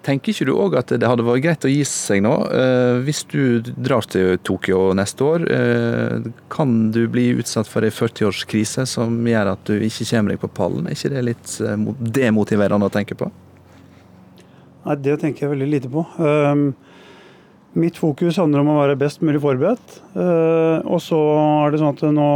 Tenker 0.07 0.31
ikke 0.31 0.45
du 0.47 0.53
òg 0.55 0.75
at 0.79 0.91
det 0.95 1.03
hadde 1.03 1.25
vært 1.27 1.43
greit 1.43 1.65
å 1.67 1.69
gi 1.71 1.81
seg 1.87 2.21
nå? 2.23 2.31
Eh, 2.55 2.99
hvis 3.03 3.25
du 3.27 3.59
drar 3.75 4.05
til 4.07 4.37
Tokyo 4.39 4.93
neste 4.95 5.25
år, 5.25 5.43
eh, 5.51 6.29
kan 6.53 6.75
du 6.95 7.01
bli 7.11 7.33
utsatt 7.41 7.67
for 7.67 7.83
ei 7.83 7.91
40-årskrise 7.91 8.85
som 8.87 9.19
gjør 9.27 9.51
at 9.57 9.67
du 9.67 9.75
ikke 9.75 10.07
kommer 10.07 10.31
deg 10.31 10.39
på 10.45 10.51
pallen? 10.61 10.87
Er 10.87 10.95
ikke 10.95 11.11
det 11.11 11.25
litt 11.27 11.57
eh, 11.59 11.75
demotiverende 12.21 12.87
å 12.87 12.93
tenke 12.93 13.19
på? 13.19 13.27
Nei, 14.87 14.99
det 15.03 15.19
tenker 15.19 15.43
jeg 15.43 15.55
veldig 15.57 15.71
lite 15.73 15.91
på. 15.91 16.07
Um, 16.23 16.69
mitt 17.75 17.99
fokus 17.99 18.39
handler 18.39 18.63
om 18.63 18.71
å 18.71 18.79
være 18.79 18.99
best 19.01 19.19
mulig 19.19 19.43
forberedt. 19.43 19.97
Og 20.87 21.01
så 21.03 21.19
er 21.35 21.73
det 21.73 21.81
sånn 21.81 21.91
at 21.91 22.05
nå, 22.15 22.29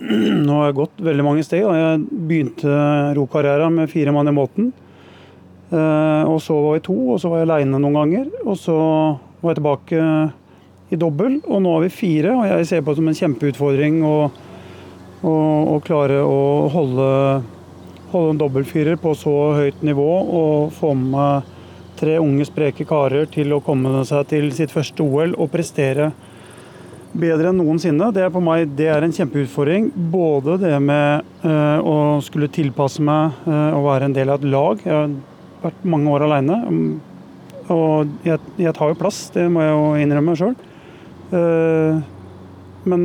nå 0.48 0.62
har 0.62 0.70
jeg 0.70 0.80
gått 0.80 1.02
veldig 1.12 1.26
mange 1.28 1.44
steg. 1.44 1.68
Jeg 1.68 2.06
begynte 2.08 2.78
rokarrieren 3.20 3.76
med 3.76 3.92
fire 3.92 4.16
mann 4.16 4.32
i 4.32 4.40
båten. 4.40 4.72
Eh, 5.70 6.22
og 6.26 6.40
så 6.42 6.56
var 6.58 6.78
vi 6.78 6.84
to, 6.88 6.98
og 7.14 7.20
så 7.22 7.30
var 7.30 7.42
jeg 7.42 7.48
aleine 7.48 7.78
noen 7.78 7.98
ganger. 8.00 8.28
Og 8.44 8.58
så 8.58 8.76
var 9.40 9.52
jeg 9.52 9.60
tilbake 9.60 10.06
i 10.90 10.98
dobbel, 10.98 11.38
og 11.46 11.62
nå 11.62 11.76
er 11.76 11.86
vi 11.86 11.94
fire. 11.94 12.34
Og 12.34 12.48
jeg 12.50 12.68
ser 12.70 12.82
på 12.82 12.92
det 12.92 13.00
som 13.00 13.10
en 13.12 13.20
kjempeutfordring 13.20 14.02
å, 14.06 14.16
å, 15.22 15.36
å 15.76 15.78
klare 15.86 16.18
å 16.26 16.42
holde, 16.74 17.12
holde 18.10 18.34
en 18.34 18.42
dobbeltfirer 18.42 18.98
på 19.00 19.14
så 19.18 19.36
høyt 19.60 19.86
nivå 19.86 20.10
og 20.40 20.74
få 20.74 20.96
med 20.98 21.14
meg 21.14 21.56
tre 22.00 22.16
unge, 22.16 22.46
spreke 22.48 22.86
karer 22.88 23.28
til 23.28 23.52
å 23.52 23.60
komme 23.60 24.02
seg 24.08 24.24
til 24.30 24.46
sitt 24.56 24.72
første 24.72 25.04
OL 25.04 25.34
og 25.36 25.50
prestere 25.52 26.10
bedre 27.12 27.50
enn 27.50 27.58
noensinne. 27.60 28.10
Det 28.14 28.22
er 28.24 28.32
på 28.32 28.42
meg 28.44 28.70
det 28.78 28.88
er 28.92 29.04
en 29.04 29.14
kjempeutfordring. 29.14 29.90
Både 30.12 30.56
det 30.62 30.76
med 30.82 31.26
uh, 31.44 31.78
å 31.82 31.96
skulle 32.24 32.50
tilpasse 32.52 33.02
meg 33.04 33.36
uh, 33.46 33.76
å 33.76 33.82
være 33.84 34.08
en 34.08 34.16
del 34.16 34.32
av 34.32 34.40
et 34.40 34.50
lag. 34.52 34.84
Jeg 34.86 35.10
vært 35.62 35.86
mange 35.88 36.10
år 36.12 36.26
aleine. 36.26 36.58
Og 37.70 38.26
jeg, 38.26 38.40
jeg, 38.58 38.74
tar 38.76 38.90
jo 38.90 38.98
plass, 38.98 39.28
det 39.34 39.46
må 39.52 39.62
jeg 39.62 39.74
jo 39.76 39.90
innrømme 40.02 40.36
sjøl. 40.38 40.56
Eh, 41.30 42.00
men 42.90 43.04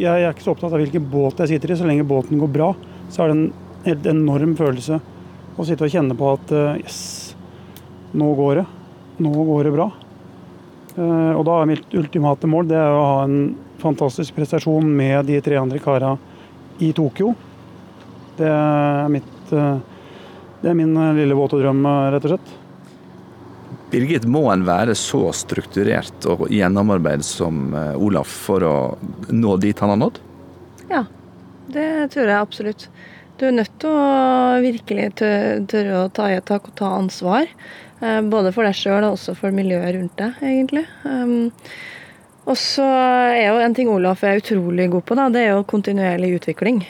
jeg 0.00 0.22
er 0.22 0.30
ikke 0.30 0.44
så 0.46 0.54
opptatt 0.54 0.72
av 0.72 0.80
hvilken 0.80 1.04
båt 1.12 1.42
jeg 1.42 1.54
sitter 1.54 1.74
i. 1.74 1.78
Så 1.78 1.88
lenge 1.88 2.06
båten 2.08 2.40
går 2.40 2.52
bra, 2.52 2.70
så 3.12 3.24
er 3.24 3.32
det 3.32 3.36
en 3.36 3.48
helt 3.86 4.08
enorm 4.14 4.54
følelse 4.58 5.00
å 5.52 5.66
sitte 5.68 5.84
og 5.84 5.92
kjenne 5.92 6.16
på 6.16 6.30
at 6.32 6.54
eh, 6.56 6.80
yes, 6.80 7.00
nå 8.16 8.32
går 8.38 8.62
det. 8.62 8.66
Nå 9.22 9.32
går 9.50 9.68
det 9.68 9.74
bra. 9.76 9.90
Eh, 10.96 11.32
og 11.36 11.44
da 11.48 11.60
er 11.60 11.72
mitt 11.74 11.96
ultimate 11.98 12.48
mål 12.48 12.72
det 12.72 12.80
er 12.80 12.96
å 12.96 13.06
ha 13.10 13.22
en 13.26 13.38
fantastisk 13.82 14.36
prestasjon 14.36 14.86
med 14.96 15.26
de 15.28 15.40
tre 15.44 15.58
andre 15.60 15.80
kara 15.82 16.14
i 16.80 16.92
Tokyo. 16.96 17.34
Det 18.38 18.48
er 18.48 19.10
mitt 19.12 19.50
det 20.62 20.70
er 20.70 20.78
min 20.78 20.96
eh, 20.96 21.14
lille 21.18 21.36
våte 21.36 21.58
drøm, 21.60 21.82
eh, 21.86 22.10
rett 22.14 22.26
og 22.28 22.34
slett. 22.34 22.52
Birgit, 23.92 24.24
må 24.24 24.46
en 24.52 24.64
være 24.64 24.94
så 24.96 25.26
strukturert 25.36 26.26
og 26.30 26.46
gjennomarbeidet 26.52 27.26
som 27.26 27.74
eh, 27.76 27.96
Olaf 27.98 28.30
for 28.46 28.64
å 28.64 28.76
nå 29.34 29.56
dit 29.60 29.82
han 29.82 29.92
har 29.92 30.00
nådd? 30.04 30.20
Ja, 30.92 31.04
det 31.74 31.88
tror 32.14 32.30
jeg 32.30 32.38
absolutt. 32.38 32.88
Du 33.40 33.48
er 33.48 33.56
nødt 33.56 33.74
til 33.82 33.90
å 33.90 34.60
virkelig 34.62 35.08
tørre 35.18 36.02
å 36.04 36.10
ta 36.14 36.28
i 36.30 36.36
et 36.38 36.46
tak 36.46 36.68
og 36.68 36.76
ta 36.78 36.92
ansvar. 36.94 37.48
Både 38.02 38.50
for 38.54 38.66
deg 38.66 38.76
sjøl 38.76 39.06
og 39.06 39.16
også 39.16 39.34
for 39.38 39.54
miljøet 39.54 39.96
rundt 39.96 40.14
deg, 40.18 40.38
egentlig. 40.42 40.82
Um, 41.06 41.50
og 42.50 42.58
så 42.58 42.84
er 42.84 43.48
jo 43.48 43.60
en 43.62 43.74
ting 43.74 43.90
Olaf 43.90 44.22
er 44.26 44.42
utrolig 44.42 44.88
god 44.92 45.06
på, 45.08 45.16
da, 45.18 45.28
det 45.32 45.42
er 45.42 45.52
jo 45.54 45.66
kontinuerlig 45.70 46.32
utvikling. 46.36 46.82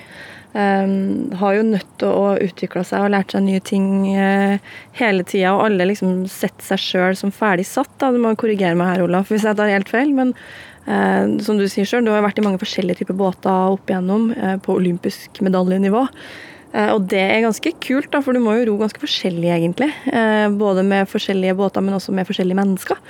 Um, 0.53 1.33
har 1.41 1.55
jo 1.57 1.63
nødt 1.65 1.93
til 1.97 2.11
å 2.13 2.35
utvikle 2.45 2.83
seg 2.85 3.07
og 3.07 3.15
lært 3.15 3.33
seg 3.33 3.41
nye 3.47 3.61
ting 3.65 3.87
uh, 4.13 4.61
hele 4.99 5.25
tida. 5.25 5.55
Og 5.57 5.65
alle 5.71 5.87
liksom 5.89 6.27
setter 6.29 6.75
seg 6.75 6.83
sjøl 6.83 7.17
som 7.17 7.33
ferdig 7.33 7.65
satt. 7.69 7.93
Da. 8.03 8.11
Du 8.13 8.21
må 8.21 8.35
korrigere 8.37 8.77
meg 8.77 8.91
her, 8.91 9.07
Olaf, 9.07 9.29
hvis 9.33 9.47
jeg 9.49 9.57
tar 9.57 9.73
helt 9.73 9.93
feil. 9.93 10.13
Men 10.17 10.35
uh, 10.85 11.41
som 11.45 11.61
du 11.61 11.65
sier 11.73 11.89
sjøl, 11.89 12.05
du 12.05 12.13
har 12.13 12.25
vært 12.27 12.43
i 12.43 12.45
mange 12.45 12.61
forskjellige 12.61 13.01
typer 13.01 13.17
båter 13.17 13.77
opp 13.79 13.89
igjennom 13.89 14.29
uh, 14.37 14.57
på 14.63 14.77
olympisk 14.81 15.41
medaljenivå. 15.45 16.07
Og 16.73 17.03
det 17.05 17.21
er 17.21 17.43
ganske 17.45 17.69
kult, 17.85 18.07
da, 18.15 18.23
for 18.25 18.33
du 18.33 18.41
må 18.41 18.55
jo 18.57 18.63
ro 18.71 18.79
ganske 18.81 18.97
forskjellig, 18.97 19.51
egentlig. 19.53 19.91
Både 20.57 20.81
med 20.89 21.11
forskjellige 21.11 21.53
båter, 21.59 21.85
men 21.85 21.99
også 21.99 22.15
med 22.17 22.25
forskjellige 22.25 22.57
mennesker. 22.57 23.03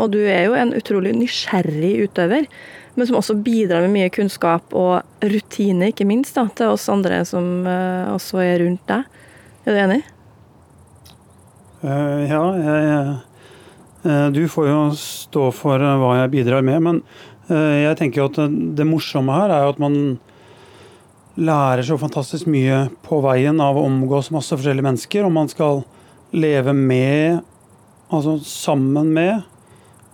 Og 0.00 0.06
du 0.14 0.22
er 0.22 0.46
jo 0.46 0.56
en 0.56 0.72
utrolig 0.72 1.12
nysgjerrig 1.12 1.90
utøver 2.06 2.48
men 2.94 3.08
som 3.08 3.18
også 3.18 3.36
bidrar 3.42 3.82
med 3.84 3.94
mye 3.96 4.10
kunnskap 4.14 4.74
og 4.76 5.24
rutine, 5.24 5.90
ikke 5.90 6.06
minst, 6.06 6.36
da, 6.38 6.46
til 6.54 6.74
oss 6.74 6.86
andre 6.92 7.22
som 7.26 7.66
uh, 7.66 8.12
også 8.14 8.42
er 8.44 8.60
rundt 8.62 8.84
deg. 8.90 9.08
Er 9.64 9.74
du 9.74 9.80
enig? 9.82 10.00
Uh, 11.82 12.20
ja, 12.28 12.42
jeg, 12.60 13.16
uh, 14.06 14.28
du 14.34 14.44
får 14.50 14.68
jo 14.70 14.78
stå 14.98 15.48
for 15.56 15.82
hva 15.82 16.12
jeg 16.20 16.34
bidrar 16.36 16.66
med. 16.66 16.82
Men 16.84 17.04
jeg 17.44 17.98
tenker 17.98 18.22
jo 18.22 18.30
at 18.30 18.54
det 18.78 18.86
morsomme 18.88 19.34
her 19.36 19.50
er 19.52 19.66
jo 19.66 19.72
at 19.74 19.80
man 19.82 19.96
lærer 21.36 21.82
så 21.84 21.98
fantastisk 22.00 22.48
mye 22.48 22.86
på 23.04 23.18
veien 23.20 23.58
av 23.60 23.76
å 23.76 23.82
omgås 23.84 24.30
masse 24.32 24.54
forskjellige 24.54 24.86
mennesker. 24.86 25.26
Og 25.26 25.34
man 25.34 25.50
skal 25.52 25.82
leve 26.32 26.72
med, 26.72 27.42
altså 28.08 28.38
sammen 28.48 29.12
med, 29.12 29.42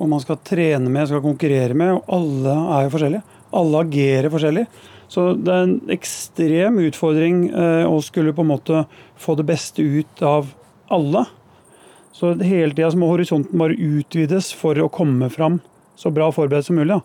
og 0.00 0.08
man 0.08 0.22
skal 0.22 0.40
trene 0.46 0.88
med, 0.88 1.08
skal 1.08 1.22
konkurrere 1.24 1.76
med, 1.76 1.98
og 1.98 2.14
alle 2.16 2.54
er 2.76 2.86
jo 2.86 2.94
forskjellige. 2.94 3.38
Alle 3.60 3.82
agerer 3.84 4.32
forskjellig. 4.32 4.64
Så 5.10 5.26
det 5.36 5.52
er 5.52 5.66
en 5.66 5.76
ekstrem 5.92 6.78
utfordring 6.86 7.42
eh, 7.50 7.84
å 7.84 7.98
skulle 8.04 8.34
på 8.34 8.44
en 8.46 8.52
måte 8.52 8.84
få 9.20 9.34
det 9.36 9.46
beste 9.48 9.82
ut 9.84 10.22
av 10.24 10.52
alle. 10.94 11.24
Så 12.16 12.32
hele 12.38 12.72
tida 12.74 12.90
må 12.98 13.10
horisonten 13.10 13.58
bare 13.60 13.76
utvides 13.76 14.52
for 14.56 14.78
å 14.78 14.90
komme 14.92 15.28
fram 15.32 15.58
så 15.98 16.12
bra 16.14 16.30
forberedt 16.32 16.70
som 16.70 16.78
mulig. 16.80 17.00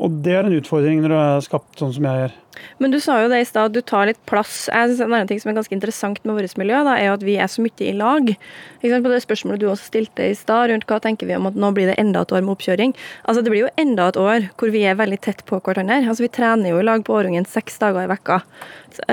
Og 0.00 0.20
det 0.24 0.34
er 0.34 0.48
en 0.48 0.56
utfordring 0.56 1.02
når 1.04 1.12
du 1.12 1.18
er 1.20 1.44
skapt 1.44 1.80
sånn 1.80 1.92
som 1.94 2.08
jeg 2.08 2.28
er. 2.30 2.36
Men 2.82 2.92
du 2.92 2.98
sa 3.02 3.20
jo 3.22 3.28
det 3.30 3.42
i 3.42 3.48
stad, 3.48 3.70
at 3.70 3.76
du 3.76 3.80
tar 3.86 4.08
litt 4.08 4.20
plass. 4.28 4.68
Jeg 4.72 4.90
synes 4.90 5.02
En 5.04 5.12
annen 5.12 5.28
ting 5.30 5.40
som 5.42 5.52
er 5.52 5.58
ganske 5.58 5.74
interessant 5.76 6.20
med 6.24 6.36
vårt 6.36 6.56
miljø, 6.60 6.82
da, 6.86 6.96
er 6.96 7.10
jo 7.10 7.16
at 7.18 7.26
vi 7.26 7.36
er 7.40 7.50
så 7.50 7.62
mye 7.64 7.86
i 7.86 7.94
lag. 7.96 8.32
På 8.80 9.12
det 9.12 9.22
spørsmålet 9.24 9.62
du 9.62 9.68
også 9.70 9.90
stilte 9.90 10.30
i 10.30 10.36
stad, 10.38 10.70
rundt 10.70 10.88
hva 10.90 11.00
tenker 11.02 11.28
vi 11.28 11.36
om 11.36 11.48
at 11.50 11.58
nå 11.58 11.72
blir 11.76 11.90
det 11.90 11.98
enda 12.00 12.24
et 12.24 12.34
år 12.34 12.44
med 12.44 12.56
oppkjøring. 12.56 12.94
Altså 13.24 13.44
Det 13.44 13.52
blir 13.52 13.66
jo 13.66 13.74
enda 13.80 14.08
et 14.10 14.20
år 14.20 14.50
hvor 14.60 14.72
vi 14.74 14.84
er 14.88 14.98
veldig 14.98 15.20
tett 15.24 15.44
på 15.48 15.60
hverandre. 15.60 16.02
Altså 16.02 16.26
Vi 16.26 16.34
trener 16.34 16.72
jo 16.72 16.80
i 16.80 16.86
lag 16.86 17.04
på 17.06 17.16
Årungen 17.16 17.48
seks 17.48 17.78
dager 17.82 18.06
i 18.06 18.10
vekka. 18.10 18.40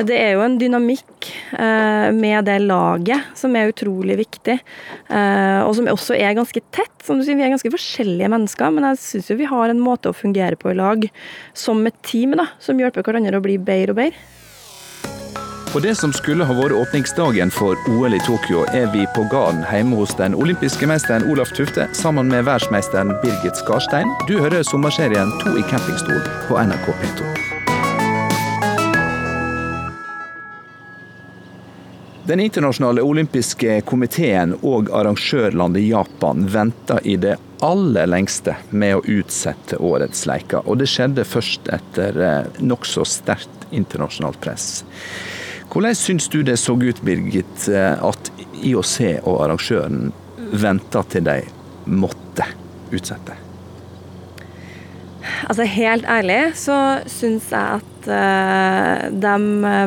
Det 0.08 0.15
er 0.17 0.34
jo 0.36 0.44
en 0.44 0.58
dynamikk 0.60 1.27
eh, 1.53 2.10
med 2.15 2.48
det 2.48 2.58
laget 2.63 3.38
som 3.38 3.56
er 3.56 3.72
utrolig 3.72 4.17
viktig, 4.20 4.58
eh, 4.58 5.60
og 5.62 5.75
som 5.77 5.89
også 5.91 6.17
er 6.17 6.38
ganske 6.38 6.62
tett. 6.74 6.94
Som 7.06 7.20
du 7.20 7.24
sier, 7.24 7.38
Vi 7.38 7.46
er 7.46 7.53
ganske 7.53 7.72
forskjellige 7.72 8.32
mennesker, 8.34 8.74
men 8.74 8.88
jeg 8.89 9.00
syns 9.03 9.29
vi 9.39 9.48
har 9.48 9.72
en 9.72 9.84
måte 9.84 10.10
å 10.10 10.17
fungere 10.17 10.58
på 10.60 10.74
i 10.74 10.77
lag 10.77 11.06
som 11.56 11.86
et 11.88 11.96
team, 12.03 12.34
da, 12.36 12.50
som 12.60 12.79
hjelper 12.79 13.06
hverandre 13.06 13.26
å 13.36 13.43
bli 13.43 13.57
bedre 13.60 13.91
og 13.91 14.00
bedre. 14.00 14.25
På 15.67 15.81
det 15.84 15.96
som 16.00 16.13
skulle 16.15 16.46
ha 16.48 16.53
vært 16.55 16.74
åpningsdagen 16.74 17.51
for 17.51 17.75
OL 17.91 18.15
i 18.15 18.19
Tokyo, 18.24 18.63
er 18.74 18.88
vi 18.93 19.03
på 19.13 19.25
gården 19.29 19.65
hjemme 19.67 20.00
hos 20.00 20.15
den 20.15 20.34
olympiske 20.34 20.88
mesteren 20.88 21.27
Olaf 21.27 21.51
Tufte 21.57 21.89
sammen 21.93 22.31
med 22.31 22.48
verdensmesteren 22.48 23.12
Birgit 23.22 23.60
Skarstein. 23.60 24.07
Du 24.31 24.39
hører 24.39 24.63
sommerserien 24.63 25.34
To 25.43 25.57
i 25.60 25.65
campingstol 25.67 26.24
på 26.48 26.57
NRK 26.63 26.88
P2. 27.03 27.27
Den 32.27 32.39
internasjonale 32.43 33.03
olympiske 33.03 33.81
komiteen 33.88 34.55
og 34.60 34.89
arrangørlandet 34.91 35.86
Japan 35.88 36.48
venter 36.51 37.00
i 37.07 37.15
det 37.15 37.38
aller 37.65 38.09
lengste 38.09 38.55
med 38.69 38.97
å 38.97 39.03
utsette 39.07 39.79
årets 39.81 40.25
leker, 40.29 40.65
og 40.65 40.79
det 40.81 40.89
skjedde 40.91 41.25
først 41.27 41.69
etter 41.73 42.21
eh, 42.21 42.61
nokså 42.61 43.05
sterkt 43.07 43.67
internasjonalt 43.71 44.39
press. 44.43 44.83
Hvordan 45.67 45.97
syns 45.97 46.29
du 46.31 46.41
det 46.47 46.57
så 46.61 46.77
ut, 46.79 47.01
Birgit, 47.05 47.67
eh, 47.69 47.97
at 47.97 48.31
IOC 48.61 48.95
og 49.23 49.41
arrangøren 49.45 50.11
venta 50.53 51.03
til 51.11 51.27
de 51.27 51.41
måtte 51.85 52.47
utsette? 52.93 53.35
Altså 55.47 55.67
Helt 55.69 56.07
ærlig 56.07 56.39
så 56.57 56.77
syns 57.11 57.49
jeg 57.51 57.81
at 57.81 58.07
uh, 58.09 59.07
de 59.11 59.33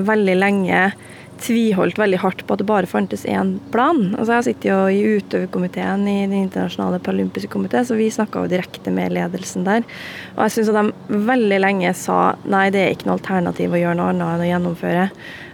veldig 0.06 0.36
lenge 0.36 0.82
tviholdt 1.40 1.98
veldig 2.00 2.20
hardt 2.22 2.44
på 2.46 2.54
at 2.54 2.62
det 2.62 2.68
bare 2.68 2.88
fantes 2.90 3.24
én 3.28 3.54
plan. 3.72 4.14
Altså 4.16 4.38
Jeg 4.38 4.46
sitter 4.48 4.70
jo 4.70 4.80
i 4.92 5.18
utøverkomiteen 5.20 6.06
i 6.08 6.18
Den 6.26 6.36
internasjonale 6.44 7.00
paralympiske 7.02 7.50
komité, 7.52 7.82
så 7.84 7.96
vi 7.98 8.10
snakka 8.12 8.44
jo 8.44 8.52
direkte 8.52 8.92
med 8.94 9.14
ledelsen 9.16 9.64
der. 9.68 9.86
Og 10.36 10.42
jeg 10.46 10.56
syns 10.56 10.72
at 10.72 10.80
de 10.80 11.20
veldig 11.30 11.60
lenge 11.62 11.92
sa 11.98 12.20
nei, 12.48 12.68
det 12.74 12.82
er 12.84 12.94
ikke 12.94 13.08
noe 13.10 13.18
alternativ 13.18 13.74
å 13.74 13.80
gjøre 13.80 13.98
noe 13.98 14.10
annet 14.14 14.34
enn 14.34 14.44
å 14.44 14.50
gjennomføre. 14.50 15.06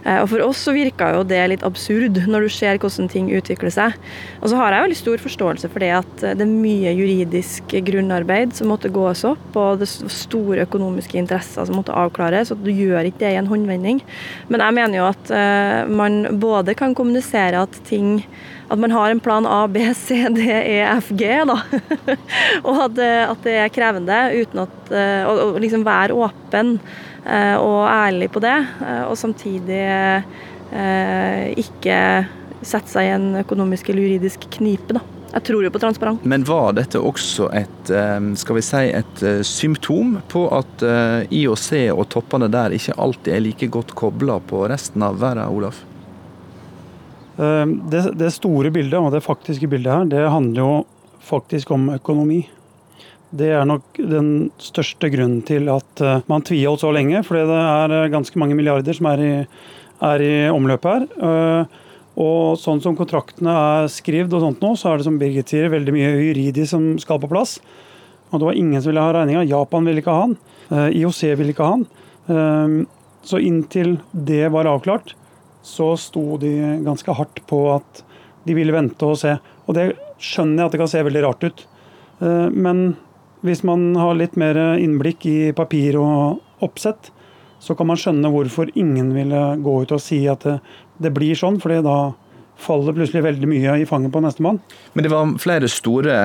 Eh, 0.07 0.19
og 0.21 0.29
For 0.31 0.43
oss 0.45 0.63
så 0.67 0.73
virka 0.75 1.09
jo 1.15 1.23
det 1.27 1.41
litt 1.51 1.65
absurd, 1.67 2.19
når 2.29 2.47
du 2.47 2.53
ser 2.53 2.79
hvordan 2.81 3.09
ting 3.11 3.29
utvikler 3.35 3.73
seg. 3.73 3.95
Og 4.41 4.51
så 4.51 4.59
har 4.59 4.73
jeg 4.73 4.87
veldig 4.87 4.99
stor 5.01 5.23
forståelse 5.23 5.71
for 5.73 5.83
det 5.83 5.91
at 5.99 6.25
det 6.27 6.45
er 6.45 6.51
mye 6.51 6.93
juridisk 6.95 7.77
grunnarbeid 7.89 8.55
som 8.57 8.71
måtte 8.71 8.91
gås 8.93 9.25
opp, 9.27 9.49
og 9.57 9.81
det 9.81 9.89
store 9.91 10.65
økonomiske 10.67 11.19
interesser 11.19 11.67
som 11.67 11.79
måtte 11.79 11.95
avklares, 11.95 12.53
og 12.53 12.63
du 12.63 12.71
gjør 12.71 13.09
ikke 13.09 13.25
det 13.25 13.33
i 13.35 13.41
en 13.41 13.49
håndvending. 13.51 14.03
Men 14.51 14.63
jeg 14.63 14.77
mener 14.79 15.01
jo 15.01 15.09
at 15.09 15.33
eh, 15.33 15.81
man 15.89 16.39
både 16.39 16.77
kan 16.77 16.95
kommunisere 16.97 17.65
at 17.65 17.81
ting 17.87 18.21
at 18.67 18.79
man 18.79 18.91
har 18.91 19.09
en 19.09 19.19
plan 19.23 19.45
A, 19.47 19.67
B, 19.71 19.79
C, 19.95 20.27
D, 20.29 20.43
E, 20.51 20.81
F, 20.97 21.09
G. 21.15 21.29
da. 21.47 21.55
og 22.67 22.81
at, 22.83 22.99
at, 22.99 23.45
det 23.45 23.55
er 23.61 23.71
krevende, 23.71 24.17
uten 24.35 24.65
at 24.65 24.76
Å 24.87 25.57
liksom 25.59 25.83
være 25.83 26.15
åpen 26.15 26.77
Eh, 27.27 27.57
og 27.59 27.83
ærlig 27.91 28.29
på 28.31 28.39
det, 28.43 28.55
eh, 28.85 29.03
og 29.03 29.17
samtidig 29.19 29.81
eh, 29.83 31.47
ikke 31.59 31.99
sette 32.63 32.91
seg 32.93 33.09
i 33.09 33.13
en 33.17 33.27
økonomisk 33.41 33.91
eller 33.91 34.07
juridisk 34.07 34.47
knipe. 34.57 34.95
da. 34.95 35.03
Jeg 35.33 35.43
tror 35.49 35.65
jo 35.65 35.71
på 35.73 35.81
transparent. 35.83 36.23
Men 36.23 36.45
var 36.47 36.71
dette 36.77 37.01
også 37.03 37.49
et, 37.53 37.89
skal 38.39 38.57
vi 38.57 38.63
si, 38.63 38.79
et 38.95 39.19
symptom 39.45 40.15
på 40.31 40.45
at 40.55 40.81
IOC 41.35 41.67
og 41.91 42.05
toppene 42.09 42.47
der 42.49 42.73
ikke 42.73 42.95
alltid 42.95 43.35
er 43.35 43.43
like 43.43 43.67
godt 43.69 43.91
kobla 43.99 44.39
på 44.39 44.63
resten 44.71 45.03
av 45.03 45.19
verden, 45.19 45.43
Olaf? 45.51 45.83
Det, 47.35 48.01
det, 48.17 48.31
store 48.33 48.71
bildet 48.73 48.97
og 48.97 49.11
det 49.13 49.21
faktiske 49.27 49.67
bildet 49.69 49.93
her, 49.93 50.07
det 50.15 50.23
handler 50.31 50.63
jo 50.63 50.71
faktisk 51.27 51.75
om 51.75 51.91
økonomi. 51.99 52.45
Det 53.35 53.49
er 53.51 53.65
nok 53.67 53.97
den 53.99 54.29
største 54.61 55.09
grunnen 55.11 55.41
til 55.47 55.67
at 55.71 56.03
eh, 56.03 56.21
man 56.31 56.45
tviholdt 56.47 56.85
så 56.85 56.93
lenge. 56.95 57.19
For 57.27 57.35
det 57.35 57.57
er 57.59 57.95
eh, 57.95 58.11
ganske 58.13 58.39
mange 58.39 58.55
milliarder 58.55 58.95
som 58.95 59.09
er 59.11 59.23
i, 59.23 59.33
er 60.07 60.23
i 60.23 60.35
omløp 60.53 60.87
her. 60.87 61.03
Eh, 61.03 61.81
og 62.17 62.55
sånn 62.57 62.79
som 62.81 62.95
kontraktene 62.97 63.51
er 63.51 63.89
skrevet 63.91 64.31
og 64.33 64.45
sånt 64.45 64.63
nå, 64.63 64.71
så 64.79 64.89
er 64.89 64.99
det 64.99 65.09
som 65.09 65.19
Birgit 65.19 65.51
sier, 65.51 65.67
veldig 65.73 65.93
mye 65.93 66.13
juridisk 66.29 66.71
som 66.71 66.87
skal 67.03 67.19
på 67.21 67.29
plass. 67.29 67.57
Og 68.31 68.39
det 68.39 68.47
var 68.47 68.59
ingen 68.59 68.81
som 68.81 68.93
ville 68.93 69.03
ha 69.03 69.11
regninga. 69.13 69.43
Japan 69.45 69.85
ville 69.87 70.01
ikke 70.01 70.15
ha 70.15 70.23
den. 70.25 70.39
IOC 70.97 71.19
ville 71.39 71.53
ikke 71.53 71.67
ha 71.67 71.77
den. 71.77 72.87
Så 73.23 73.39
inntil 73.39 73.99
det 74.11 74.49
var 74.51 74.67
avklart, 74.67 75.13
så 75.63 75.93
sto 76.01 76.39
de 76.41 76.51
ganske 76.83 77.15
hardt 77.15 77.39
på 77.47 77.61
at 77.75 78.01
de 78.49 78.57
ville 78.57 78.73
vente 78.75 79.07
og 79.07 79.19
se. 79.21 79.37
Og 79.69 79.77
det 79.77 79.91
skjønner 80.17 80.63
jeg 80.63 80.67
at 80.67 80.75
det 80.75 80.81
kan 80.81 80.91
se 80.91 81.05
veldig 81.07 81.23
rart 81.23 81.47
ut. 81.47 81.63
Men 82.57 82.81
hvis 83.47 83.63
man 83.67 83.89
har 83.97 84.17
litt 84.19 84.37
mer 84.39 84.59
innblikk 84.77 85.25
i 85.29 85.39
papir 85.55 85.97
og 86.01 86.63
oppsett, 86.65 87.11
så 87.59 87.73
kan 87.75 87.89
man 87.89 87.97
skjønne 87.99 88.29
hvorfor 88.31 88.69
ingen 88.77 89.13
ville 89.15 89.41
gå 89.63 89.81
ut 89.83 89.93
og 89.95 90.01
si 90.03 90.21
at 90.29 90.45
det, 90.45 90.59
det 91.01 91.13
blir 91.15 91.37
sånn, 91.37 91.57
for 91.61 91.73
da 91.83 91.97
faller 92.57 92.95
plutselig 92.97 93.21
veldig 93.21 93.47
mye 93.49 93.75
i 93.81 93.85
fanget 93.85 94.13
på 94.13 94.21
nestemann. 94.23 94.59
Men 94.93 95.05
det 95.05 95.11
var 95.13 95.33
flere 95.41 95.69
store, 95.69 96.15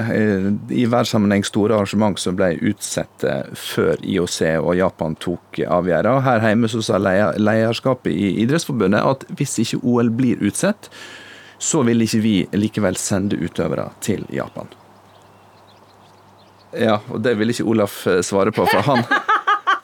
i 0.73 0.85
hver 0.88 1.09
sammenheng 1.09 1.45
store 1.45 1.76
arrangement 1.76 2.21
som 2.21 2.37
ble 2.38 2.55
utsatt 2.73 3.26
før 3.59 4.00
IOC 4.00 4.38
og 4.62 4.73
Japan 4.79 5.17
tok 5.21 5.61
avgjørelsen. 5.67 6.25
Her 6.25 6.47
hjemme 6.49 6.71
så 6.73 6.81
sa 6.85 7.00
lederskapet 7.00 8.12
i 8.12 8.33
Idrettsforbundet 8.47 9.05
at 9.05 9.26
hvis 9.37 9.59
ikke 9.64 9.83
OL 9.85 10.12
blir 10.17 10.41
utsatt, 10.41 10.88
så 11.62 11.85
vil 11.87 12.02
ikke 12.02 12.23
vi 12.25 12.37
likevel 12.56 12.97
sende 12.99 13.39
utøvere 13.39 13.91
til 14.02 14.25
Japan. 14.32 14.73
Ja, 16.78 16.99
og 17.13 17.21
det 17.25 17.37
vil 17.41 17.52
ikke 17.52 17.69
Olaf 17.69 18.02
eh, 18.08 18.23
svare 18.25 18.52
på, 18.54 18.65
for 18.69 18.85
han, 18.87 19.04